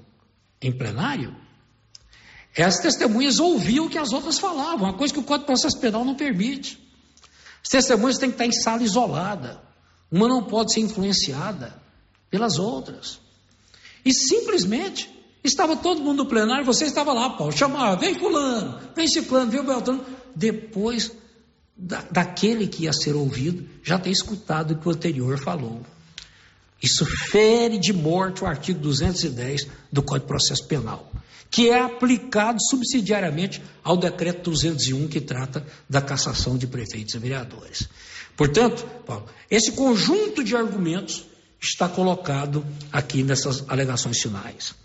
[0.62, 1.36] em plenário
[2.64, 5.80] as testemunhas ouviam o que as outras falavam, uma coisa que o Código de Processo
[5.80, 6.80] Penal não permite.
[7.62, 9.62] As testemunhas têm que estar em sala isolada.
[10.12, 11.76] Uma não pode ser influenciada
[12.32, 13.20] pelas outras.
[14.04, 15.08] E simplesmente
[15.44, 19.64] estava todo mundo no plenário, você estava lá, Paulo, chamava, vem fulano, vem ciclano, vem
[19.64, 20.04] Beltrano.
[20.36, 21.12] Depois
[21.76, 25.82] da, daquele que ia ser ouvido, já ter escutado o que o anterior falou.
[26.82, 31.12] Isso fere de morte o artigo 210 do Código de Processo Penal
[31.50, 37.88] que é aplicado subsidiariamente ao decreto 201 que trata da cassação de prefeitos e vereadores.
[38.36, 41.26] Portanto, Paulo, esse conjunto de argumentos
[41.60, 44.76] está colocado aqui nessas alegações finais.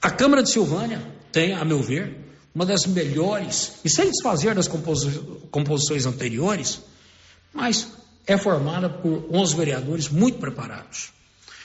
[0.00, 1.02] A Câmara de Silvânia
[1.32, 2.16] tem, a meu ver,
[2.54, 6.80] uma das melhores, e sem desfazer das composições anteriores,
[7.52, 7.88] mas
[8.26, 11.12] é formada por 11 vereadores muito preparados.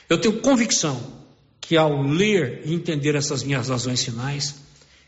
[0.10, 1.00] Eu tenho convicção
[1.70, 4.56] que ao ler e entender essas minhas razões finais,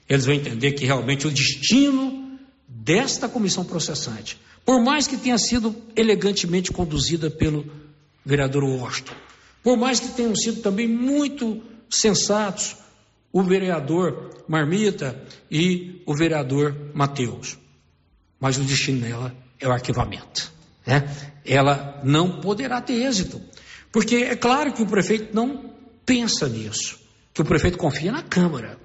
[0.07, 2.37] eles vão entender que realmente o destino
[2.67, 7.65] desta comissão processante, por mais que tenha sido elegantemente conduzida pelo
[8.23, 9.15] vereador Washington,
[9.63, 12.75] por mais que tenham sido também muito sensatos
[13.33, 17.57] o vereador Marmita e o vereador Mateus,
[18.39, 20.53] mas o destino dela é o arquivamento.
[20.85, 21.09] Né?
[21.43, 23.41] Ela não poderá ter êxito,
[23.91, 25.70] porque é claro que o prefeito não
[26.11, 26.99] pensa nisso,
[27.33, 28.77] que o prefeito confia na Câmara.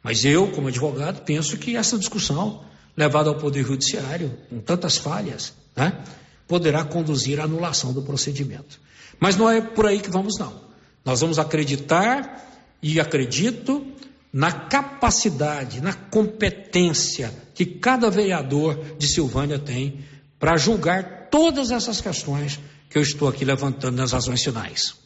[0.00, 2.62] Mas eu, como advogado, penso que essa discussão,
[2.96, 6.04] levada ao Poder Judiciário, com tantas falhas, né,
[6.46, 8.78] poderá conduzir à anulação do procedimento.
[9.18, 10.60] Mas não é por aí que vamos, não.
[11.04, 12.46] Nós vamos acreditar
[12.80, 13.84] e acredito
[14.32, 20.04] na capacidade, na competência que cada vereador de Silvânia tem
[20.38, 25.02] para julgar todas essas questões que eu estou aqui levantando nas razões finais.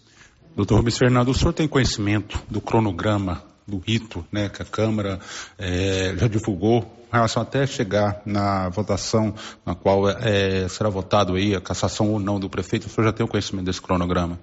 [0.57, 5.21] Doutor Rubens Fernando, o senhor tem conhecimento do cronograma, do rito, né, que a Câmara
[5.59, 9.35] é, já divulgou, em relação até chegar na votação
[9.65, 13.13] na qual é, será votado aí a cassação ou não do prefeito, o senhor já
[13.13, 14.39] tem o conhecimento desse cronograma?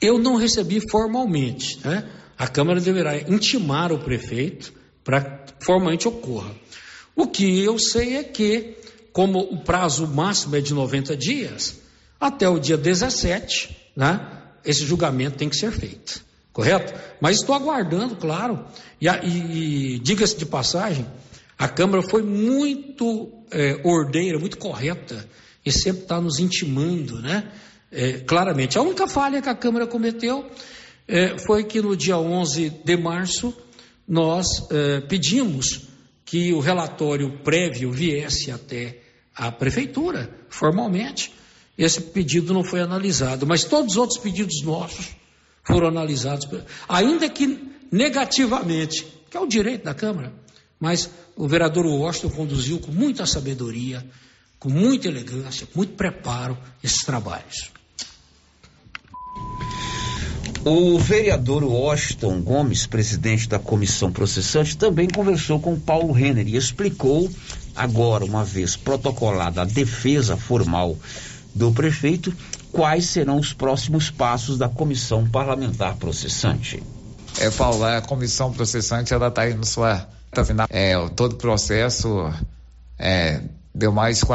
[0.00, 2.08] Eu não recebi formalmente, né?
[2.38, 4.72] A Câmara deverá intimar o prefeito
[5.04, 6.50] para que formalmente ocorra.
[7.14, 8.78] O que eu sei é que,
[9.12, 11.80] como o prazo máximo é de 90 dias,
[12.18, 14.39] até o dia 17, né?
[14.64, 16.92] Esse julgamento tem que ser feito, correto?
[17.20, 18.64] Mas estou aguardando, claro,
[19.00, 21.06] e, e, e diga-se de passagem,
[21.58, 25.28] a Câmara foi muito é, ordeira, muito correta,
[25.64, 27.50] e sempre está nos intimando, né?
[27.92, 28.78] É, claramente.
[28.78, 30.48] A única falha que a Câmara cometeu
[31.06, 33.54] é, foi que no dia 11 de março
[34.06, 35.88] nós é, pedimos
[36.24, 39.00] que o relatório prévio viesse até
[39.34, 41.32] a Prefeitura, formalmente,
[41.82, 45.16] esse pedido não foi analisado, mas todos os outros pedidos nossos
[45.64, 46.46] foram analisados,
[46.86, 47.58] ainda que
[47.90, 50.32] negativamente, que é o direito da Câmara.
[50.78, 54.04] Mas o vereador Washington conduziu com muita sabedoria,
[54.58, 57.70] com muita elegância, com muito preparo esses trabalhos.
[60.62, 67.30] O vereador Washington Gomes, presidente da comissão processante, também conversou com Paulo Renner e explicou
[67.74, 70.98] agora, uma vez protocolada a defesa formal
[71.54, 72.34] do prefeito,
[72.72, 76.82] quais serão os próximos passos da comissão parlamentar processante?
[77.38, 80.08] É, Paulo, a comissão processante ela está indo sua
[80.44, 80.66] final.
[80.70, 82.32] É, todo o processo
[82.98, 83.42] é,
[83.74, 84.26] deu mais de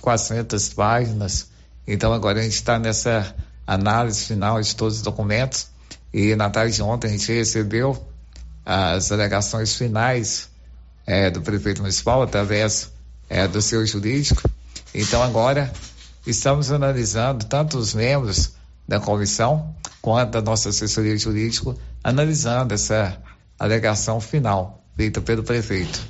[0.00, 1.48] 400 páginas,
[1.86, 3.34] então agora a gente está nessa
[3.66, 5.68] análise final de todos os documentos
[6.12, 8.00] e na tarde de ontem a gente recebeu
[8.64, 10.48] as alegações finais
[11.06, 12.90] é, do prefeito municipal através
[13.28, 14.42] é, do seu jurídico.
[14.94, 15.72] Então agora
[16.26, 18.52] estamos analisando tanto os membros
[18.86, 23.18] da comissão quanto a nossa assessoria jurídica analisando essa
[23.58, 26.00] alegação final feita pelo prefeito.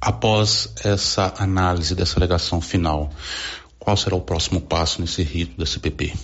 [0.00, 3.10] Após essa análise dessa alegação final,
[3.78, 6.14] qual será o próximo passo nesse rito da CPP?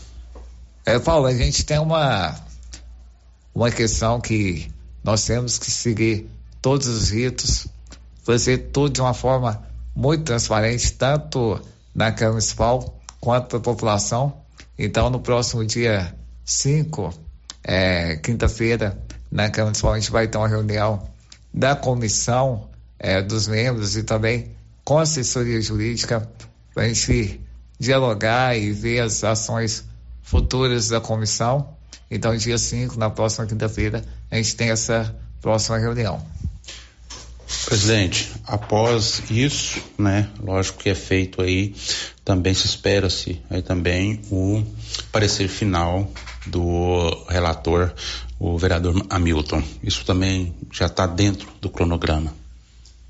[0.86, 2.34] É, Paulo, a gente tem uma
[3.54, 4.70] uma questão que
[5.02, 6.28] nós temos que seguir
[6.60, 7.68] todos os ritos,
[8.24, 9.62] fazer tudo de uma forma
[9.94, 11.60] muito transparente, tanto
[11.94, 14.42] na Câmara Municipal quanto na população.
[14.78, 16.14] Então, no próximo dia
[16.44, 17.14] 5,
[17.64, 18.98] é, quinta-feira,
[19.30, 21.08] na Câmara Municipal, a gente vai ter uma reunião
[21.52, 22.68] da comissão
[22.98, 24.50] é, dos membros e também
[24.84, 26.28] com a assessoria jurídica
[26.74, 27.40] para a gente
[27.78, 29.84] dialogar e ver as ações
[30.22, 31.74] futuras da comissão
[32.14, 36.24] então, dia 5, na próxima quinta-feira, a gente tem essa próxima reunião.
[37.66, 41.74] Presidente, após isso, né, lógico que é feito aí,
[42.24, 44.64] também se espera-se aí também o
[45.12, 46.10] parecer final
[46.46, 47.92] do relator,
[48.38, 49.62] o vereador Hamilton.
[49.82, 52.32] Isso também já está dentro do cronograma.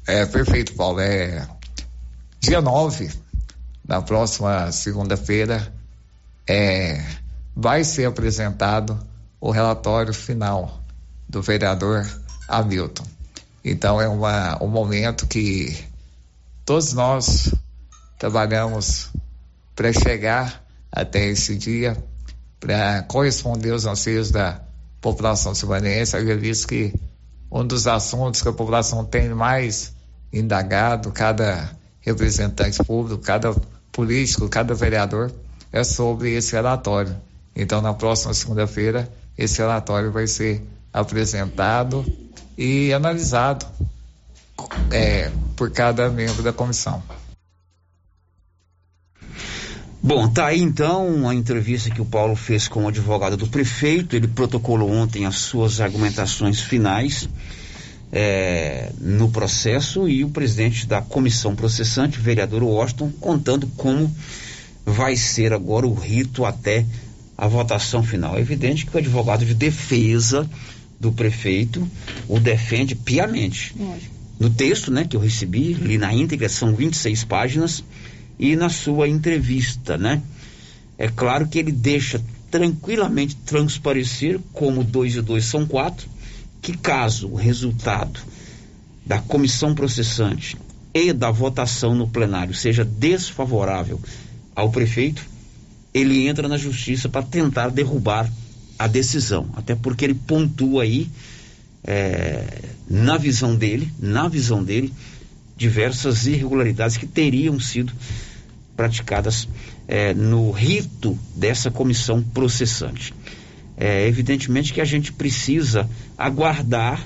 [0.07, 1.01] É, perfeito, Paulo.
[1.01, 1.47] É
[2.41, 3.11] dia 9,
[3.87, 5.73] na próxima segunda-feira,
[6.47, 7.03] é
[7.57, 8.99] vai ser apresentado
[9.41, 10.81] o relatório final
[11.29, 12.07] do vereador
[12.49, 13.14] Hamilton.
[13.65, 15.75] Então é uma, um momento que
[16.67, 17.55] todos nós
[18.19, 19.11] trabalhamos
[19.75, 20.63] para chegar
[20.93, 21.97] até esse dia,
[22.61, 24.61] para corresponder aos anseios da
[25.01, 26.15] população silvanense.
[26.17, 26.95] Eu visto que
[27.51, 29.95] um dos assuntos que a população tem mais
[30.33, 33.55] indagado, cada representante público, cada
[33.91, 35.33] político, cada vereador,
[35.73, 37.17] é sobre esse relatório.
[37.57, 39.09] Então, na próxima segunda-feira,
[39.39, 40.63] esse relatório vai ser
[40.93, 42.05] apresentado
[42.57, 43.67] e analisado
[44.91, 47.03] é, por cada membro da comissão.
[50.03, 54.15] Bom, tá aí então a entrevista que o Paulo fez com o advogado do prefeito.
[54.15, 57.27] Ele protocolou ontem as suas argumentações finais
[58.13, 64.15] é, no processo e o presidente da comissão processante, vereador Washington, contando como
[64.85, 66.85] vai ser agora o rito até
[67.37, 68.37] a votação final.
[68.37, 70.49] É evidente que o advogado de defesa
[70.99, 71.87] do prefeito
[72.29, 73.75] o defende piamente.
[73.79, 74.15] Lógico.
[74.39, 77.85] No texto né, que eu recebi, li na íntegra, são 26 páginas,
[78.39, 80.23] e na sua entrevista, né?
[80.99, 82.21] É claro que ele deixa
[82.51, 86.09] tranquilamente transparecer, como dois e dois são quatro,
[86.63, 88.21] que caso o resultado
[89.05, 90.57] da comissão processante
[90.93, 94.01] e da votação no plenário seja desfavorável
[94.55, 95.25] ao prefeito,
[95.93, 98.31] ele entra na justiça para tentar derrubar
[98.79, 99.49] a decisão.
[99.55, 101.09] Até porque ele pontua aí,
[101.85, 102.47] é,
[102.89, 104.93] na visão dele, na visão dele,
[105.57, 107.93] diversas irregularidades que teriam sido
[108.77, 109.49] praticadas
[109.87, 113.15] é, no rito dessa comissão processante.
[113.77, 117.05] É, evidentemente que a gente precisa aguardar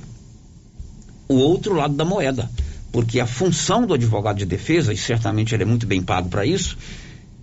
[1.28, 2.50] o outro lado da moeda,
[2.90, 6.46] porque a função do advogado de defesa, e certamente ele é muito bem pago para
[6.46, 6.76] isso,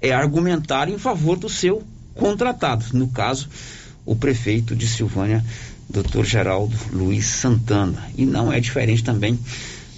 [0.01, 1.84] é argumentar em favor do seu
[2.15, 2.86] contratado.
[2.93, 3.47] No caso,
[4.06, 5.43] o prefeito de Silvânia,
[5.89, 6.24] Dr.
[6.24, 8.10] Geraldo Luiz Santana.
[8.18, 9.39] E não é diferente também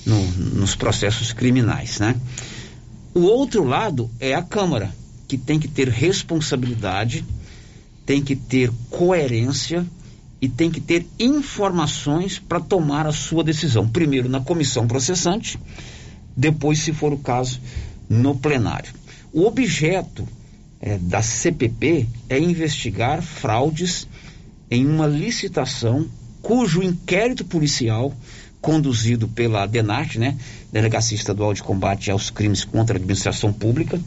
[0.06, 0.22] no,
[0.56, 2.16] nos processos criminais, né?
[3.14, 4.94] O outro lado é a Câmara,
[5.28, 7.26] que tem que ter responsabilidade,
[8.06, 9.86] tem que ter coerência
[10.42, 13.88] e tem que ter informações para tomar a sua decisão.
[13.88, 15.60] Primeiro na comissão processante,
[16.36, 17.60] depois, se for o caso,
[18.08, 18.94] no plenário.
[19.34, 20.28] O objeto
[20.82, 24.08] é, da CPP é investigar fraudes
[24.70, 26.08] em uma licitação
[26.42, 28.14] cujo inquérito policial
[28.62, 30.38] conduzido pela DENART, né,
[30.72, 34.00] Delegacia Estadual de Combate aos Crimes contra a Administração Pública,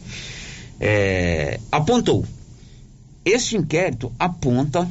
[0.78, 2.24] é, apontou.
[3.24, 4.90] Este inquérito aponta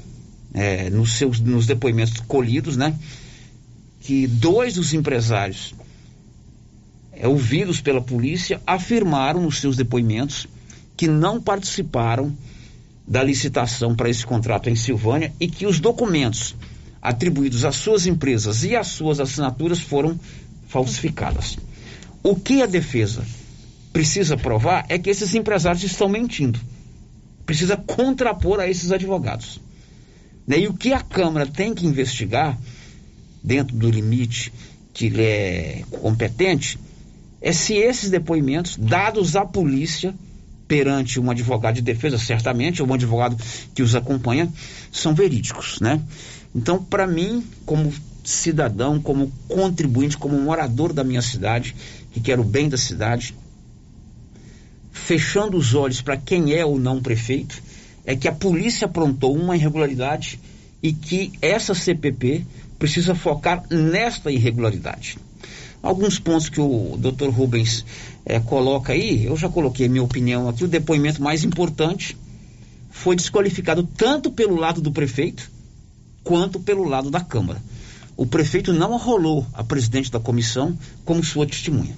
[0.53, 2.95] é, nos seus nos depoimentos colhidos, né,
[4.01, 5.73] que dois dos empresários
[7.11, 10.47] é, ouvidos pela polícia, afirmaram nos seus depoimentos
[10.99, 12.35] que não participaram
[13.07, 16.57] da licitação para esse contrato em Silvânia e que os documentos
[17.01, 20.19] atribuídos às suas empresas e às suas assinaturas foram
[20.67, 21.57] falsificadas.
[22.21, 23.25] O que a defesa
[23.93, 26.59] precisa provar é que esses empresários estão mentindo.
[27.45, 29.61] Precisa contrapor a esses advogados.
[30.45, 30.59] Né?
[30.59, 32.59] E o que a Câmara tem que investigar,
[33.41, 34.51] dentro do limite
[34.93, 36.77] que ele é competente,
[37.41, 40.13] é se esses depoimentos, dados à polícia,
[40.69, 43.35] perante um advogado de defesa, certamente, ou um advogado
[43.73, 44.47] que os acompanha,
[44.91, 45.99] são verídicos, né?
[46.55, 47.91] Então, para mim, como
[48.23, 51.75] cidadão, como contribuinte, como morador da minha cidade,
[52.11, 53.35] que quero o bem da cidade,
[54.91, 57.61] fechando os olhos para quem é ou não prefeito,
[58.05, 60.39] é que a polícia aprontou uma irregularidade
[60.83, 62.45] e que essa CPP
[62.77, 65.17] precisa focar nesta irregularidade.
[65.81, 67.29] Alguns pontos que o Dr.
[67.29, 67.85] Rubens
[68.25, 72.17] é, coloca aí, eu já coloquei minha opinião aqui, o depoimento mais importante
[72.89, 75.49] foi desqualificado tanto pelo lado do prefeito
[76.23, 77.61] quanto pelo lado da Câmara.
[78.17, 81.95] O prefeito não arrolou a presidente da comissão como sua testemunha.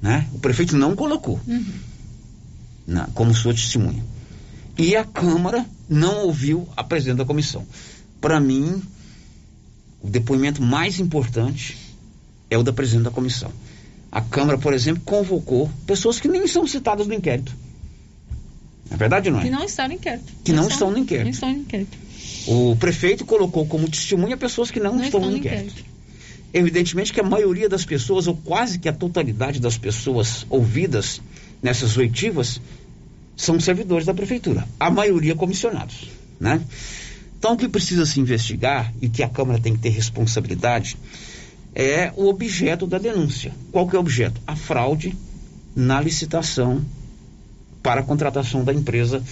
[0.00, 0.26] Né?
[0.32, 1.72] O prefeito não colocou uhum.
[2.86, 4.02] na, como sua testemunha.
[4.78, 7.66] E a Câmara não ouviu a presidente da comissão.
[8.20, 8.82] Para mim,
[10.00, 11.76] o depoimento mais importante
[12.50, 13.50] é o da presidente da comissão.
[14.10, 17.54] A Câmara, por exemplo, convocou pessoas que nem são citadas no inquérito.
[18.90, 19.42] É verdade não é?
[19.42, 20.32] Que não estão no inquérito.
[20.44, 21.24] Que não, não estão, no inquérito.
[21.24, 21.98] Não estão no inquérito.
[22.46, 25.70] O prefeito colocou como testemunha pessoas que não, não estão, estão no inquérito.
[25.70, 25.88] inquérito.
[26.54, 31.20] Evidentemente que a maioria das pessoas, ou quase que a totalidade das pessoas ouvidas
[31.62, 32.60] nessas oitivas,
[33.36, 34.66] são servidores da prefeitura.
[34.80, 36.08] A maioria comissionados,
[36.40, 36.60] né?
[37.38, 40.96] Então, o que precisa se investigar e que a Câmara tem que ter responsabilidade
[41.74, 43.52] é o objeto da denúncia.
[43.70, 44.40] Qual que é o objeto?
[44.46, 45.16] A fraude
[45.74, 46.84] na licitação
[47.82, 49.22] para a contratação da empresa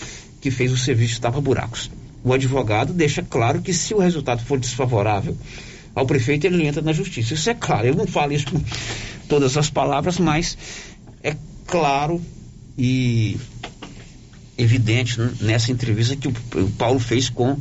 [0.40, 1.90] que fez o serviço de tapa-buracos.
[2.22, 5.36] O advogado deixa claro que se o resultado for desfavorável
[5.94, 7.34] ao prefeito, ele entra na justiça.
[7.34, 7.86] Isso é claro.
[7.86, 8.60] Eu não falo isso com
[9.28, 10.56] todas as palavras, mas
[11.22, 11.34] é
[11.66, 12.20] claro
[12.76, 13.38] e
[14.58, 17.58] evidente nessa entrevista que o, o Paulo fez com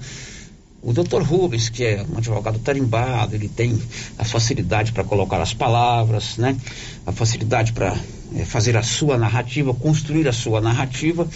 [0.85, 3.75] o doutor Rubens, que é um advogado tarimbado, ele tem
[4.19, 6.55] a facilidade para colocar as palavras, né?
[7.07, 7.97] a facilidade para
[8.35, 11.27] é, fazer a sua narrativa, construir a sua narrativa.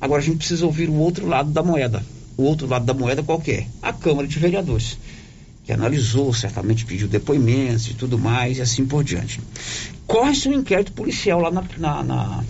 [0.00, 2.02] Agora a gente precisa ouvir o outro lado da moeda.
[2.34, 3.66] O outro lado da moeda qual é?
[3.82, 4.96] A Câmara de Vereadores,
[5.64, 9.38] que analisou, certamente pediu depoimentos e tudo mais, e assim por diante.
[10.06, 12.44] Corre-se um inquérito policial lá na, na, na,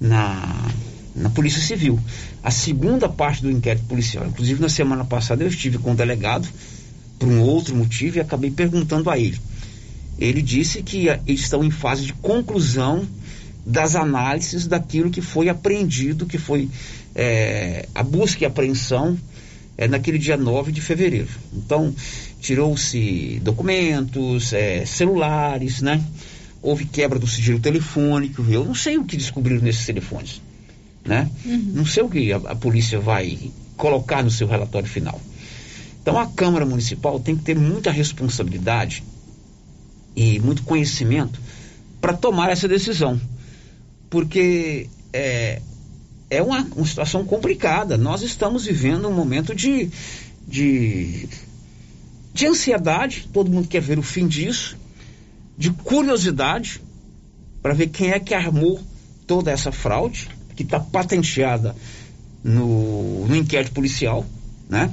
[0.00, 0.70] na
[1.18, 1.98] na Polícia Civil.
[2.42, 4.26] A segunda parte do inquérito policial.
[4.26, 6.48] Inclusive, na semana passada eu estive com o delegado
[7.18, 9.38] por um outro motivo e acabei perguntando a ele.
[10.18, 13.06] Ele disse que eles estão em fase de conclusão
[13.64, 16.68] das análises daquilo que foi apreendido, que foi
[17.14, 19.18] é, a busca e apreensão
[19.76, 21.28] é, naquele dia 9 de fevereiro.
[21.52, 21.94] Então,
[22.40, 26.02] tirou-se documentos, é, celulares, né?
[26.62, 28.44] Houve quebra do sigilo telefônico.
[28.48, 30.40] Eu não sei o que descobriram nesses telefones
[31.08, 31.28] né?
[31.44, 31.72] Uhum.
[31.76, 35.20] Não sei o que a, a polícia vai colocar no seu relatório final.
[36.02, 39.02] Então a Câmara Municipal tem que ter muita responsabilidade
[40.14, 41.40] e muito conhecimento
[42.00, 43.20] para tomar essa decisão.
[44.10, 45.60] Porque é,
[46.30, 47.96] é uma, uma, situação complicada.
[47.96, 49.90] Nós estamos vivendo um momento de,
[50.46, 51.28] de,
[52.32, 54.76] de ansiedade, todo mundo quer ver o fim disso,
[55.56, 56.80] de curiosidade
[57.62, 58.80] para ver quem é que armou
[59.26, 61.76] toda essa fraude que está patenteada
[62.42, 64.26] no, no, inquérito policial,
[64.68, 64.92] né?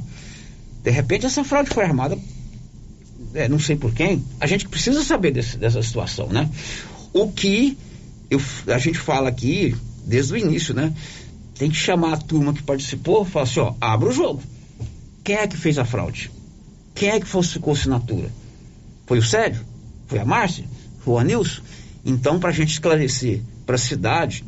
[0.84, 2.16] De repente essa fraude foi armada,
[3.34, 6.48] é, não sei por quem, a gente precisa saber desse, dessa situação, né?
[7.12, 7.76] O que
[8.30, 10.94] eu, a gente fala aqui desde o início, né?
[11.58, 14.44] Tem que chamar a turma que participou falar assim, ó, abra o jogo.
[15.24, 16.30] Quem é que fez a fraude?
[16.94, 18.30] Quem é que falsificou assinatura?
[19.08, 19.66] Foi o Sérgio?
[20.06, 20.66] Foi a Márcia?
[21.00, 21.64] Foi o Anilson?
[22.06, 24.46] Então, para a gente esclarecer para a cidade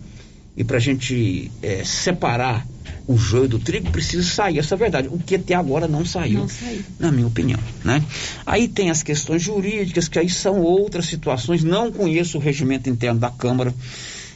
[0.58, 2.66] e para a gente é, separar
[3.08, 5.08] o joio do trigo, precisa sair essa verdade.
[5.08, 7.60] O que até agora não saiu, não saiu, na minha opinião.
[7.86, 8.04] Né?
[8.44, 11.64] Aí tem as questões jurídicas, que aí são outras situações.
[11.64, 13.74] Não conheço o regimento interno da Câmara.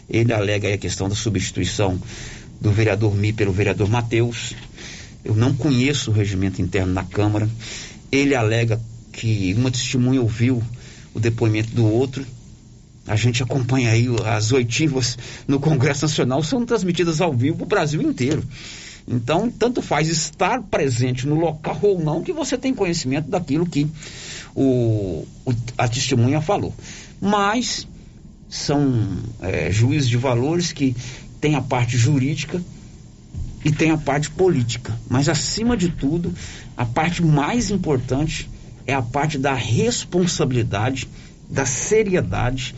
[0.08, 2.00] Ele alega a questão da substituição
[2.62, 4.54] do vereador Mi pelo vereador Matheus.
[5.26, 7.50] Eu não conheço o regimento interno da Câmara.
[8.12, 8.80] Ele alega
[9.12, 10.62] que uma testemunha ouviu
[11.14, 12.26] o depoimento do outro
[13.12, 17.68] a gente acompanha aí as oitivas no Congresso Nacional, são transmitidas ao vivo para o
[17.68, 18.42] Brasil inteiro.
[19.06, 23.86] Então, tanto faz estar presente no local ou não, que você tem conhecimento daquilo que
[24.56, 26.74] o, o a testemunha falou.
[27.20, 27.86] Mas
[28.48, 29.06] são
[29.42, 30.96] é, juízes de valores que
[31.42, 32.64] têm a parte jurídica
[33.66, 34.98] e tem a parte política.
[35.10, 36.34] Mas, acima de tudo,
[36.78, 38.50] a parte mais importante
[38.88, 41.10] é a parte da responsabilidade,
[41.50, 42.74] da seriedade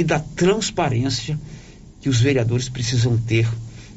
[0.00, 1.38] e da transparência
[2.00, 3.48] que os vereadores precisam ter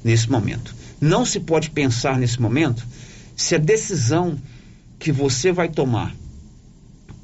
[0.03, 0.73] nesse momento.
[0.99, 2.85] Não se pode pensar nesse momento
[3.35, 4.37] se a decisão
[4.97, 6.15] que você vai tomar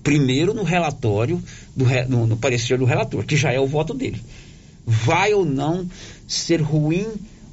[0.04, 1.42] primeiro no relatório,
[1.76, 4.22] do, no, no parecer do relator, que já é o voto dele,
[4.86, 5.90] vai ou não
[6.28, 7.08] ser ruim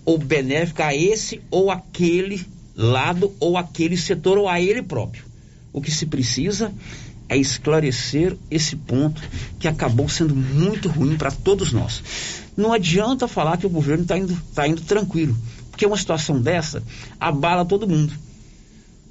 [0.04, 2.44] ou benéfica a esse ou aquele
[2.76, 5.24] lado ou aquele setor ou a ele próprio.
[5.72, 6.72] O que se precisa
[7.28, 9.22] é esclarecer esse ponto
[9.58, 12.02] que acabou sendo muito ruim para todos nós.
[12.56, 15.36] Não adianta falar que o governo está indo, tá indo tranquilo,
[15.70, 16.82] porque uma situação dessa
[17.18, 18.12] abala todo mundo.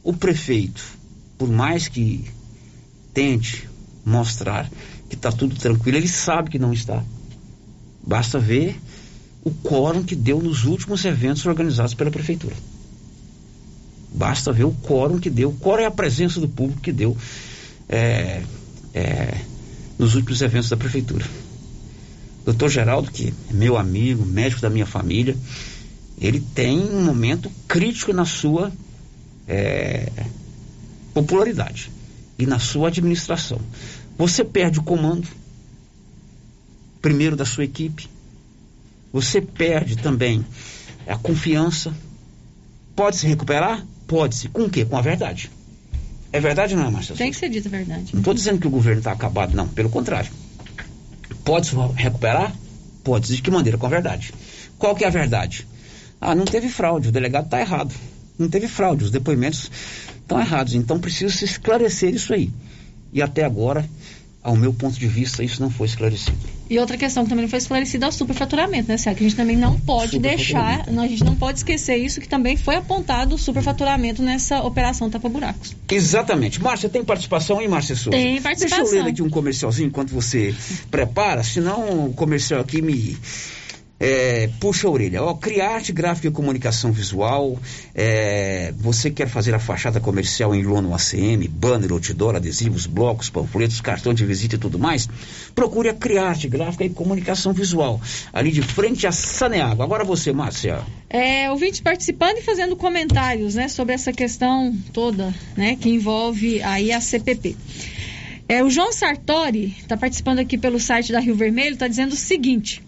[0.03, 0.83] O prefeito,
[1.37, 2.25] por mais que
[3.13, 3.67] tente
[4.05, 4.69] mostrar
[5.09, 7.03] que está tudo tranquilo, ele sabe que não está.
[8.03, 8.79] Basta ver
[9.43, 12.55] o quórum que deu nos últimos eventos organizados pela prefeitura.
[14.13, 15.53] Basta ver o quórum que deu.
[15.53, 17.17] Quórum é a presença do público que deu
[17.91, 18.41] é,
[18.93, 19.37] é,
[19.99, 21.25] nos últimos eventos da prefeitura.
[22.45, 25.37] Doutor Geraldo, que é meu amigo, médico da minha família,
[26.17, 28.71] ele tem um momento crítico na sua
[29.47, 30.11] é,
[31.13, 31.91] popularidade
[32.39, 33.59] e na sua administração.
[34.17, 35.27] Você perde o comando,
[37.01, 38.07] primeiro da sua equipe,
[39.11, 40.45] você perde também
[41.07, 41.93] a confiança.
[42.95, 43.85] Pode se recuperar?
[44.07, 44.47] Pode-se.
[44.49, 44.85] Com o quê?
[44.85, 45.51] Com a verdade.
[46.33, 47.17] É verdade ou não é, Marcelo?
[47.17, 48.13] Tem que ser dita a verdade.
[48.13, 49.67] Não estou dizendo que o governo está acabado, não.
[49.67, 50.31] Pelo contrário.
[51.43, 52.55] Pode se recuperar?
[53.03, 53.35] Pode.
[53.35, 53.77] De que maneira?
[53.77, 54.33] Com a verdade.
[54.77, 55.67] Qual que é a verdade?
[56.19, 57.09] Ah, não teve fraude.
[57.09, 57.93] O delegado está errado.
[58.37, 59.03] Não teve fraude.
[59.03, 59.69] Os depoimentos
[60.21, 60.73] estão errados.
[60.73, 62.49] Então precisa se esclarecer isso aí.
[63.11, 63.85] E até agora
[64.43, 66.37] ao meu ponto de vista, isso não foi esclarecido.
[66.71, 69.17] E outra questão que também não foi esclarecida é o superfaturamento, né, Sérgio?
[69.17, 72.55] Que a gente também não pode deixar, a gente não pode esquecer isso, que também
[72.55, 75.75] foi apontado o superfaturamento nessa operação tapa-buracos.
[75.91, 76.61] Exatamente.
[76.61, 78.11] Márcia, tem participação aí, Márcia Souza?
[78.11, 78.85] Tem participação.
[78.85, 80.55] Deixa eu ler aqui um comercialzinho enquanto você
[80.89, 83.17] prepara, senão o comercial aqui me
[84.01, 85.21] é, puxa a orelha.
[85.21, 87.59] Ó, Criarte Gráfica e Comunicação Visual.
[87.93, 93.79] É, você quer fazer a fachada comercial em lona ACM, banner, outdoor, adesivos, blocos, panfletos,
[93.79, 95.07] cartão de visita e tudo mais?
[95.53, 98.01] Procure a Criarte Gráfica e Comunicação Visual.
[98.33, 99.83] Ali de frente a Saneago.
[99.83, 100.81] Agora você, Márcia.
[101.07, 106.91] É, ouvintes participando e fazendo comentários, né, sobre essa questão toda, né, que envolve aí
[106.91, 107.55] a CPP.
[108.49, 112.17] É, o João Sartori está participando aqui pelo site da Rio Vermelho, está dizendo o
[112.17, 112.81] seguinte: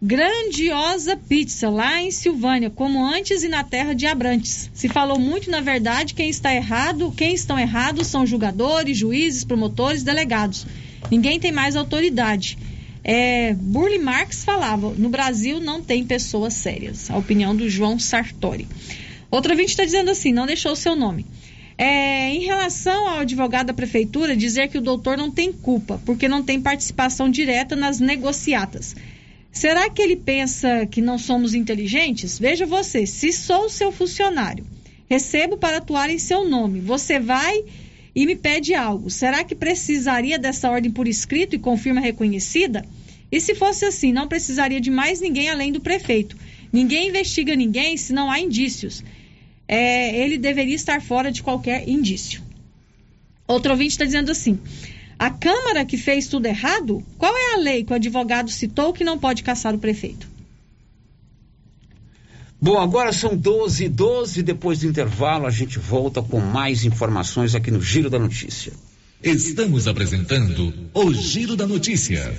[0.00, 4.70] grandiosa pizza lá em Silvânia, como antes e na terra de Abrantes.
[4.74, 10.02] Se falou muito, na verdade, quem está errado, quem estão errados são julgadores, juízes, promotores,
[10.02, 10.66] delegados.
[11.10, 12.58] Ninguém tem mais autoridade.
[13.02, 17.10] É, Burle Marx falava: no Brasil não tem pessoas sérias.
[17.10, 18.66] A opinião do João Sartori.
[19.30, 21.24] Outra ouvinte está dizendo assim: não deixou o seu nome.
[21.78, 26.26] É, em relação ao advogado da prefeitura, dizer que o doutor não tem culpa, porque
[26.26, 28.96] não tem participação direta nas negociatas.
[29.56, 32.38] Será que ele pensa que não somos inteligentes?
[32.38, 34.66] Veja você, se sou seu funcionário,
[35.08, 37.64] recebo para atuar em seu nome, você vai
[38.14, 39.08] e me pede algo.
[39.08, 42.84] Será que precisaria dessa ordem por escrito e com firma reconhecida?
[43.32, 46.36] E se fosse assim, não precisaria de mais ninguém além do prefeito.
[46.70, 49.02] Ninguém investiga ninguém se não há indícios.
[49.66, 52.42] É, ele deveria estar fora de qualquer indício.
[53.48, 54.58] Outro ouvinte está dizendo assim:
[55.18, 57.02] a Câmara que fez tudo errado?
[57.16, 60.28] Qual é a lei que o advogado citou que não pode caçar o prefeito?
[62.60, 64.42] Bom, agora são 12 e 12.
[64.42, 68.72] Depois do intervalo, a gente volta com mais informações aqui no Giro da Notícia.
[69.22, 72.38] Estamos apresentando o Giro da Notícia.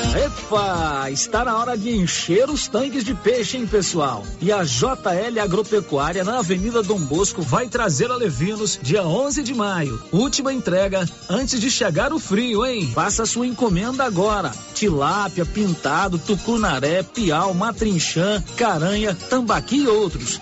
[0.13, 4.25] Epa, está na hora de encher os tanques de peixe, hein, pessoal?
[4.41, 9.53] E a JL Agropecuária na Avenida Dom Bosco vai trazer a Levinos dia 11 de
[9.53, 10.03] maio.
[10.11, 12.91] Última entrega antes de chegar o frio, hein?
[12.93, 14.51] Faça sua encomenda agora.
[14.73, 20.41] Tilápia, pintado, tucunaré, piau, matrinchã, caranha, tambaqui e outros.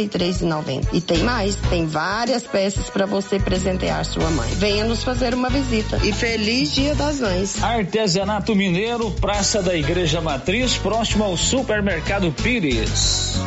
[0.07, 0.87] 93,90.
[0.93, 4.49] E tem mais, tem várias peças para você presentear sua mãe.
[4.55, 5.97] Venha nos fazer uma visita.
[6.03, 7.61] E feliz Dia das Mães.
[7.61, 13.39] Artesanato Mineiro, Praça da Igreja Matriz, próximo ao Supermercado Pires.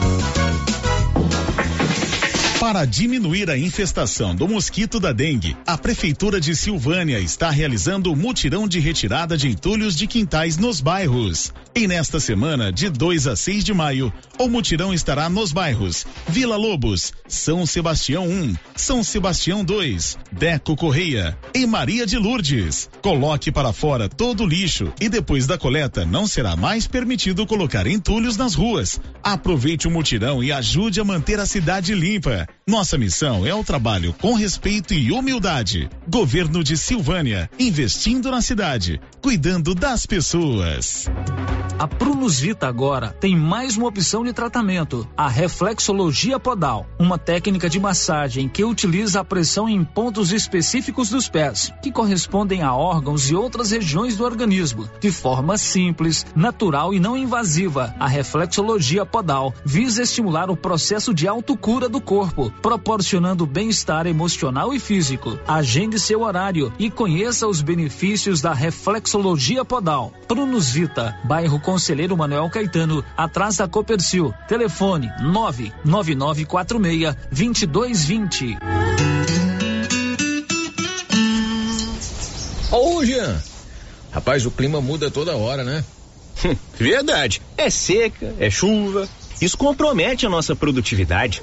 [2.64, 8.16] Para diminuir a infestação do mosquito da dengue, a Prefeitura de Silvânia está realizando o
[8.16, 11.52] mutirão de retirada de entulhos de quintais nos bairros.
[11.76, 16.56] E nesta semana, de 2 a 6 de maio, o mutirão estará nos bairros Vila
[16.56, 22.88] Lobos, São Sebastião 1, São Sebastião 2, Deco Correia e Maria de Lourdes.
[23.02, 27.88] Coloque para fora todo o lixo e depois da coleta não será mais permitido colocar
[27.88, 29.00] entulhos nas ruas.
[29.20, 32.46] Aproveite o mutirão e ajude a manter a cidade limpa.
[32.66, 35.90] Nossa missão é o trabalho com respeito e humildade.
[36.08, 41.06] Governo de Silvânia, investindo na cidade, cuidando das pessoas.
[41.76, 47.68] A Prunus Vita agora tem mais uma opção de tratamento, a reflexologia podal, uma técnica
[47.68, 53.28] de massagem que utiliza a pressão em pontos específicos dos pés, que correspondem a órgãos
[53.28, 57.92] e outras regiões do organismo, de forma simples, natural e não invasiva.
[57.98, 64.80] A reflexologia podal visa estimular o processo de autocura do corpo, proporcionando bem-estar emocional e
[64.80, 65.38] físico.
[65.46, 70.12] Agende seu horário e conheça os benefícios da reflexologia podal.
[70.26, 74.32] Prunus Vita, bairro Conselheiro Manuel Caetano, atrás da Copercil.
[74.48, 78.56] Telefone 99946 2220.
[82.70, 83.40] Ô, Jean.
[84.10, 85.84] Rapaz, o clima muda toda hora, né?
[86.78, 87.40] Verdade.
[87.56, 89.08] É seca, é chuva.
[89.40, 91.42] Isso compromete a nossa produtividade.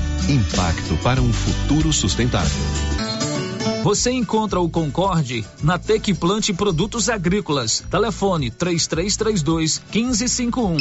[0.31, 2.49] Impacto para um futuro sustentável.
[3.83, 7.83] Você encontra o Concorde na Tec Plante Produtos Agrícolas.
[7.91, 10.77] Telefone 3332 1551.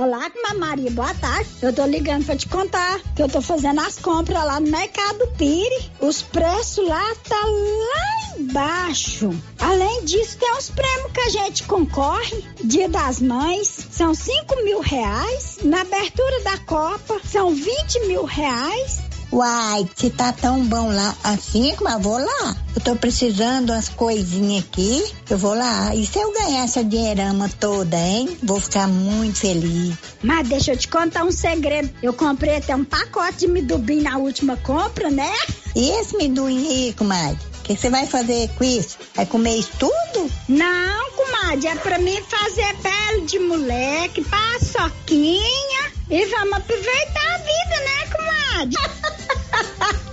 [0.00, 1.50] Olá, Maria, boa tarde.
[1.60, 5.26] Eu tô ligando pra te contar que eu tô fazendo as compras lá no Mercado
[5.36, 5.90] Pire.
[6.00, 9.30] Os preços lá tá lá embaixo.
[9.58, 12.44] Além disso, tem os prêmios que a gente concorre.
[12.62, 15.58] Dia das Mães, são 5 mil reais.
[15.64, 19.00] Na abertura da Copa, são 20 mil reais.
[19.32, 22.54] Uai, se tá tão bom lá assim, mas vou lá.
[22.74, 25.94] Eu tô precisando umas coisinhas aqui, eu vou lá.
[25.94, 28.36] E se eu ganhar essa dinheirama toda, hein?
[28.42, 29.94] Vou ficar muito feliz.
[30.22, 31.90] Mas deixa eu te contar um segredo.
[32.02, 35.32] Eu comprei até um pacote de midubim na última compra, né?
[35.74, 37.51] E esse midubim aí, comadre?
[37.62, 38.98] O que você vai fazer com isso?
[39.14, 40.28] Vai comer isso tudo?
[40.48, 47.80] Não, comadre, é pra mim fazer pele de moleque, paçoquinha e vamos aproveitar a vida,
[47.84, 48.78] né, comadre?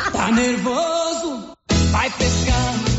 [0.11, 1.53] Tá nervoso?
[1.91, 2.98] Vai pescar.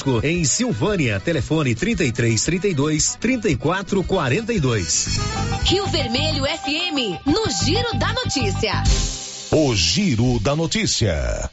[0.23, 1.19] em Silvânia.
[1.19, 5.19] Telefone 33 32 34 42.
[5.65, 8.83] Rio Vermelho FM, no Giro da Notícia.
[9.51, 11.49] O Giro da Notícia.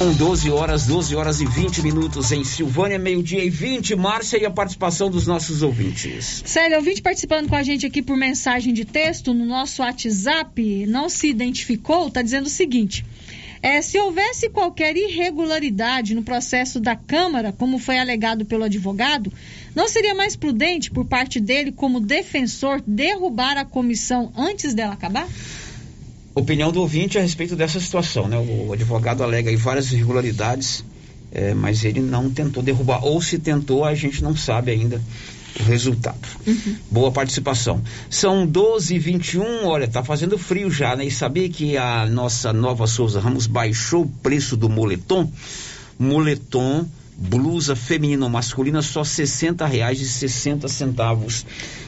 [0.00, 3.94] São 12 horas, 12 horas e 20 minutos em Silvânia, meio-dia e 20.
[3.96, 6.42] Márcia e a participação dos nossos ouvintes.
[6.46, 11.10] Sério, ouvinte participando com a gente aqui por mensagem de texto no nosso WhatsApp, não
[11.10, 13.04] se identificou, está dizendo o seguinte.
[13.62, 19.30] É, se houvesse qualquer irregularidade no processo da Câmara, como foi alegado pelo advogado,
[19.74, 25.28] não seria mais prudente por parte dele, como defensor, derrubar a comissão antes dela acabar?
[26.34, 28.38] Opinião do ouvinte a respeito dessa situação, né?
[28.38, 30.82] O advogado alega aí várias irregularidades,
[31.30, 35.02] é, mas ele não tentou derrubar, ou se tentou, a gente não sabe ainda
[35.58, 36.20] resultado.
[36.46, 36.76] Uhum.
[36.90, 37.82] Boa participação.
[38.08, 41.04] São 12 h 21 olha, tá fazendo frio já, né?
[41.06, 45.30] E sabia que a nossa nova Souza Ramos baixou o preço do moletom?
[45.98, 46.86] Moletom,
[47.16, 51.44] blusa feminina ou masculina, só R$ 60,60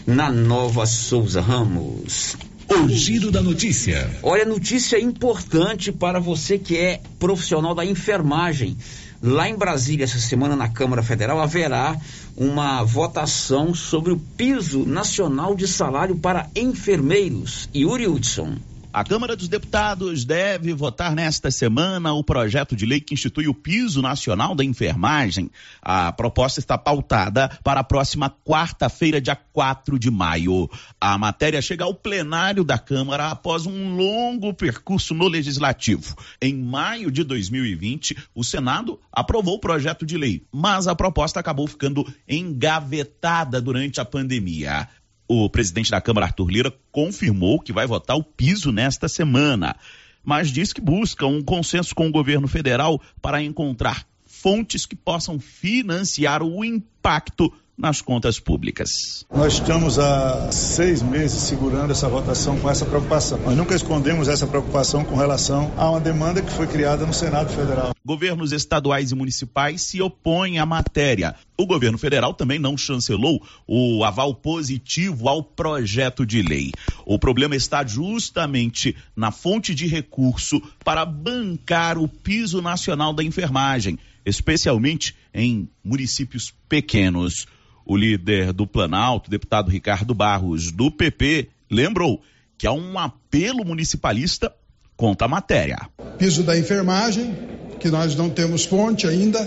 [0.06, 2.36] na nova Souza Ramos.
[2.68, 4.10] O giro da notícia.
[4.22, 8.76] Olha, notícia importante para você que é profissional da enfermagem.
[9.22, 11.96] Lá em Brasília, essa semana, na Câmara Federal, haverá
[12.36, 17.68] uma votação sobre o piso nacional de salário para enfermeiros.
[17.72, 18.56] Yuri Hudson.
[18.94, 23.54] A Câmara dos Deputados deve votar nesta semana o projeto de lei que institui o
[23.54, 25.50] piso nacional da enfermagem.
[25.80, 30.68] A proposta está pautada para a próxima quarta-feira, dia 4 de maio.
[31.00, 36.14] A matéria chega ao plenário da Câmara após um longo percurso no Legislativo.
[36.38, 41.66] Em maio de 2020, o Senado aprovou o projeto de lei, mas a proposta acabou
[41.66, 44.86] ficando engavetada durante a pandemia.
[45.28, 49.76] O presidente da Câmara, Arthur Lira, confirmou que vai votar o piso nesta semana,
[50.24, 55.38] mas diz que busca um consenso com o governo federal para encontrar fontes que possam
[55.38, 57.52] financiar o impacto
[57.82, 59.26] nas contas públicas.
[59.28, 63.40] Nós estamos há seis meses segurando essa votação com essa preocupação.
[63.44, 67.48] Nós nunca escondemos essa preocupação com relação a uma demanda que foi criada no Senado
[67.50, 67.92] Federal.
[68.04, 71.34] Governos estaduais e municipais se opõem à matéria.
[71.58, 76.70] O governo federal também não chancelou o aval positivo ao projeto de lei.
[77.04, 83.98] O problema está justamente na fonte de recurso para bancar o piso nacional da enfermagem,
[84.24, 87.46] especialmente em municípios pequenos.
[87.84, 92.22] O líder do Planalto, deputado Ricardo Barros, do PP, lembrou
[92.56, 94.52] que há um apelo municipalista
[94.96, 95.88] contra a matéria.
[96.18, 97.36] Piso da enfermagem,
[97.80, 99.40] que nós não temos fonte ainda.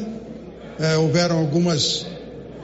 [0.77, 2.05] É, houveram algumas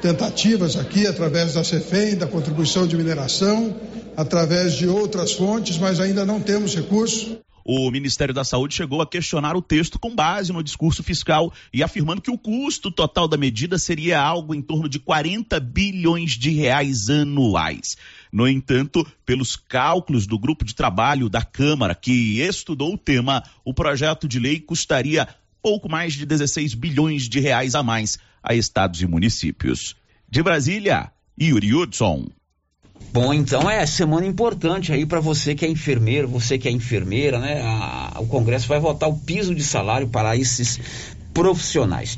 [0.01, 3.73] tentativas aqui através da CEFEM, da contribuição de mineração,
[4.17, 7.39] através de outras fontes, mas ainda não temos recurso.
[7.63, 11.83] O Ministério da Saúde chegou a questionar o texto com base no discurso fiscal e
[11.83, 16.51] afirmando que o custo total da medida seria algo em torno de 40 bilhões de
[16.51, 17.95] reais anuais.
[18.31, 23.73] No entanto, pelos cálculos do grupo de trabalho da Câmara que estudou o tema, o
[23.73, 25.27] projeto de lei custaria
[25.61, 29.95] pouco mais de 16 bilhões de reais a mais a estados e municípios.
[30.29, 32.27] De Brasília, Yuri Hudson.
[33.13, 37.39] Bom, então é semana importante aí para você que é enfermeiro, você que é enfermeira,
[37.39, 37.61] né?
[37.61, 40.79] A, o Congresso vai votar o piso de salário para esses
[41.33, 42.17] profissionais.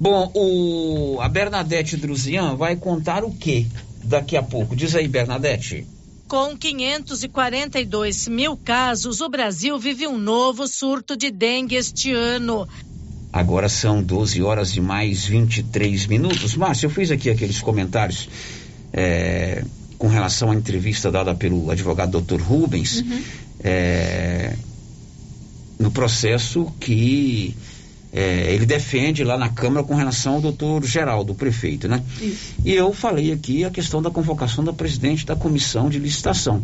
[0.00, 3.66] Bom, o, a Bernadette Druzian vai contar o que
[4.04, 4.76] daqui a pouco?
[4.76, 5.84] Diz aí, Bernadette.
[6.28, 12.68] Com 542 mil casos, o Brasil vive um novo surto de dengue este ano.
[13.32, 16.54] Agora são 12 horas e mais 23 minutos.
[16.54, 18.28] Márcio, eu fiz aqui aqueles comentários
[18.92, 19.64] é,
[19.98, 22.40] com relação à entrevista dada pelo advogado Dr.
[22.40, 23.20] Rubens uhum.
[23.60, 24.54] é,
[25.78, 27.54] no processo que
[28.12, 32.02] é, ele defende lá na Câmara com relação ao doutor Geraldo, o prefeito, né?
[32.20, 32.54] Isso.
[32.64, 36.62] E eu falei aqui a questão da convocação da presidente da comissão de licitação.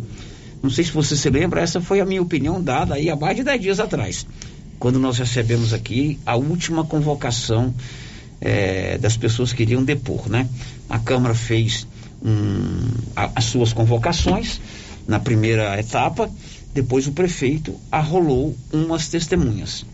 [0.62, 3.36] Não sei se você se lembra, essa foi a minha opinião dada aí há mais
[3.36, 4.26] de 10 dias atrás
[4.84, 7.74] quando nós recebemos aqui a última convocação
[8.40, 10.46] é, das pessoas que iriam depor, né?
[10.88, 11.86] A Câmara fez
[12.24, 14.60] um, a, as suas convocações
[15.06, 16.30] na primeira etapa,
[16.72, 19.84] depois o prefeito arrolou umas testemunhas.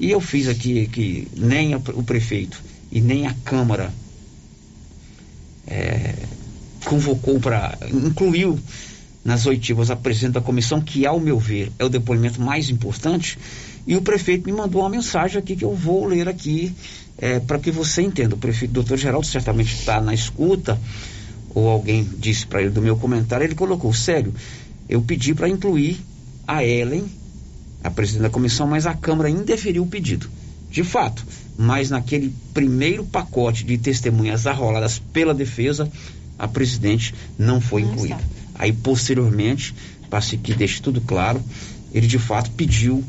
[0.00, 3.92] E eu fiz aqui que nem o prefeito e nem a Câmara
[5.66, 6.14] é,
[6.84, 7.76] convocou para.
[7.92, 8.58] incluiu
[9.24, 13.38] nas oitivas a presidente da comissão, que, ao meu ver, é o depoimento mais importante,
[13.86, 16.74] e o prefeito me mandou uma mensagem aqui que eu vou ler aqui
[17.18, 18.36] é, para que você entenda.
[18.36, 20.80] O prefeito, doutor Geraldo, certamente está na escuta,
[21.58, 24.32] ou alguém disse para ele do meu comentário, ele colocou, sério,
[24.88, 26.00] eu pedi para incluir
[26.46, 27.04] a Ellen,
[27.82, 30.30] a presidente da comissão, mas a Câmara indeferiu o pedido.
[30.70, 31.26] De fato,
[31.56, 35.90] mas naquele primeiro pacote de testemunhas arroladas pela defesa,
[36.38, 38.20] a presidente não foi incluída.
[38.54, 39.74] Aí, posteriormente,
[40.08, 41.42] para que deixe tudo claro,
[41.92, 43.02] ele de fato pediu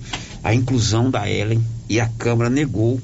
[0.44, 3.00] a inclusão da Ellen e a Câmara negou.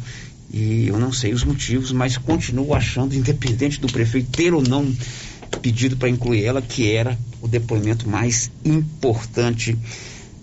[0.52, 4.92] E eu não sei os motivos, mas continuo achando, independente do prefeito ter ou não
[5.62, 9.78] pedido para incluir ela, que era o depoimento mais importante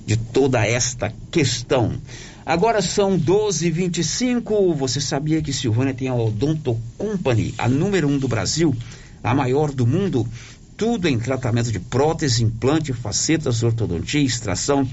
[0.06, 1.92] de toda esta questão.
[2.44, 4.74] Agora são 12h25.
[4.74, 8.74] Você sabia que Silvânia tem a Odonto Company, a número um do Brasil,
[9.22, 10.26] a maior do mundo?
[10.76, 14.88] Tudo em tratamento de prótese, implante, facetas, ortodontia, extração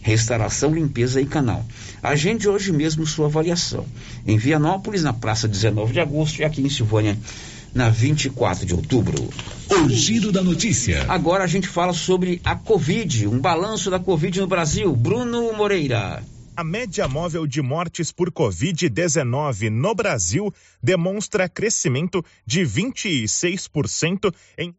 [0.00, 1.64] restauração, limpeza e canal.
[2.02, 3.84] Agende hoje mesmo sua avaliação.
[4.26, 7.18] Em Vianópolis, na praça 19 de agosto, e aqui em Silvânia,
[7.74, 9.28] na 24 de outubro.
[9.70, 11.04] O giro da notícia.
[11.08, 14.94] Agora a gente fala sobre a Covid, um balanço da Covid no Brasil.
[14.96, 16.22] Bruno Moreira.
[16.56, 24.74] A média móvel de mortes por Covid-19 no Brasil demonstra crescimento de 26% em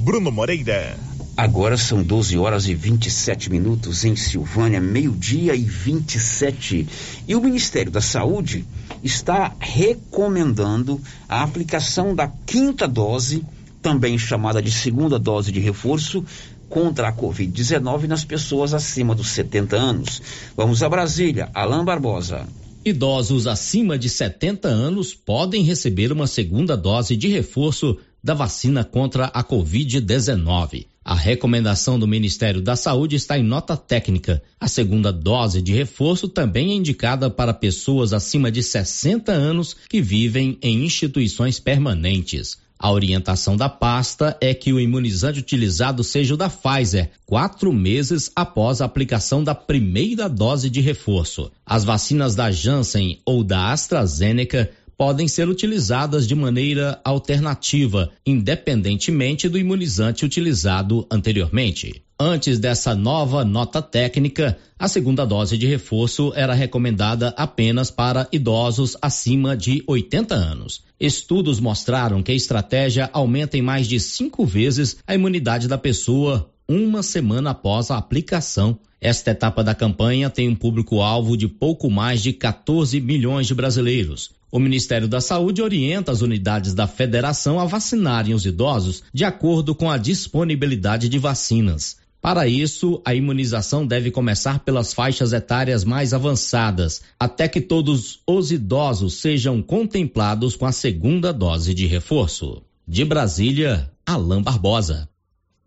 [0.00, 0.96] Bruno Moreira.
[1.38, 6.84] Agora são 12 horas e 27 minutos em Silvânia, meio-dia e 27.
[7.28, 8.66] E o Ministério da Saúde
[9.04, 13.46] está recomendando a aplicação da quinta dose,
[13.80, 16.24] também chamada de segunda dose de reforço,
[16.68, 20.20] contra a Covid-19 nas pessoas acima dos 70 anos.
[20.56, 21.50] Vamos a Brasília.
[21.54, 22.48] Alain Barbosa.
[22.84, 29.26] Idosos acima de 70 anos podem receber uma segunda dose de reforço da vacina contra
[29.26, 30.86] a Covid-19.
[31.08, 34.42] A recomendação do Ministério da Saúde está em nota técnica.
[34.60, 40.02] A segunda dose de reforço também é indicada para pessoas acima de 60 anos que
[40.02, 42.58] vivem em instituições permanentes.
[42.78, 48.30] A orientação da pasta é que o imunizante utilizado seja o da Pfizer, quatro meses
[48.36, 51.50] após a aplicação da primeira dose de reforço.
[51.64, 59.56] As vacinas da Janssen ou da AstraZeneca podem ser utilizadas de maneira alternativa, independentemente do
[59.56, 62.02] imunizante utilizado anteriormente.
[62.20, 68.96] Antes dessa nova nota técnica, a segunda dose de reforço era recomendada apenas para idosos
[69.00, 70.82] acima de 80 anos.
[70.98, 76.50] Estudos mostraram que a estratégia aumenta em mais de cinco vezes a imunidade da pessoa
[76.68, 78.78] uma semana após a aplicação.
[79.00, 84.32] Esta etapa da campanha tem um público-alvo de pouco mais de 14 milhões de brasileiros.
[84.52, 89.74] O Ministério da Saúde orienta as unidades da federação a vacinarem os idosos de acordo
[89.74, 91.96] com a disponibilidade de vacinas.
[92.20, 98.50] Para isso, a imunização deve começar pelas faixas etárias mais avançadas, até que todos os
[98.50, 102.60] idosos sejam contemplados com a segunda dose de reforço.
[102.86, 105.08] De Brasília, Alain Barbosa.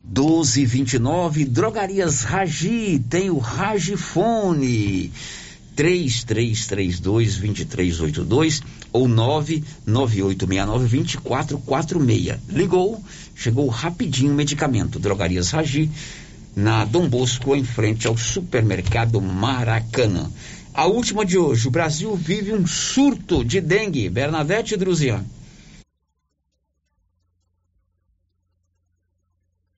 [0.03, 5.11] 1229 Drogarias Ragi tem o Ragifone
[5.75, 6.99] 3332
[7.39, 8.61] 2382
[8.91, 12.39] ou 99869 2446.
[12.49, 13.01] Ligou,
[13.35, 14.99] chegou rapidinho o medicamento.
[14.99, 15.89] Drogarias Ragi
[16.55, 20.29] na Dom Bosco em frente ao supermercado Maracanã.
[20.73, 24.09] A última de hoje, o Brasil vive um surto de dengue.
[24.09, 25.23] Bernadette Druzian.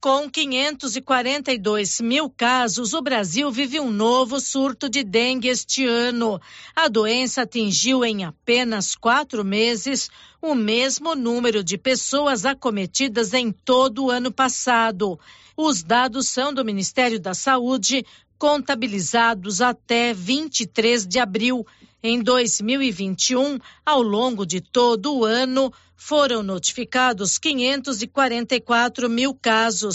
[0.03, 6.41] Com 542 mil casos, o Brasil vive um novo surto de dengue este ano.
[6.75, 10.11] A doença atingiu em apenas quatro meses
[10.41, 15.17] o mesmo número de pessoas acometidas em todo o ano passado.
[15.55, 18.05] Os dados são do Ministério da Saúde,
[18.37, 21.65] contabilizados até 23 de abril.
[22.03, 25.71] Em 2021, ao longo de todo o ano,
[26.05, 29.91] foram notificados 544 mil casos.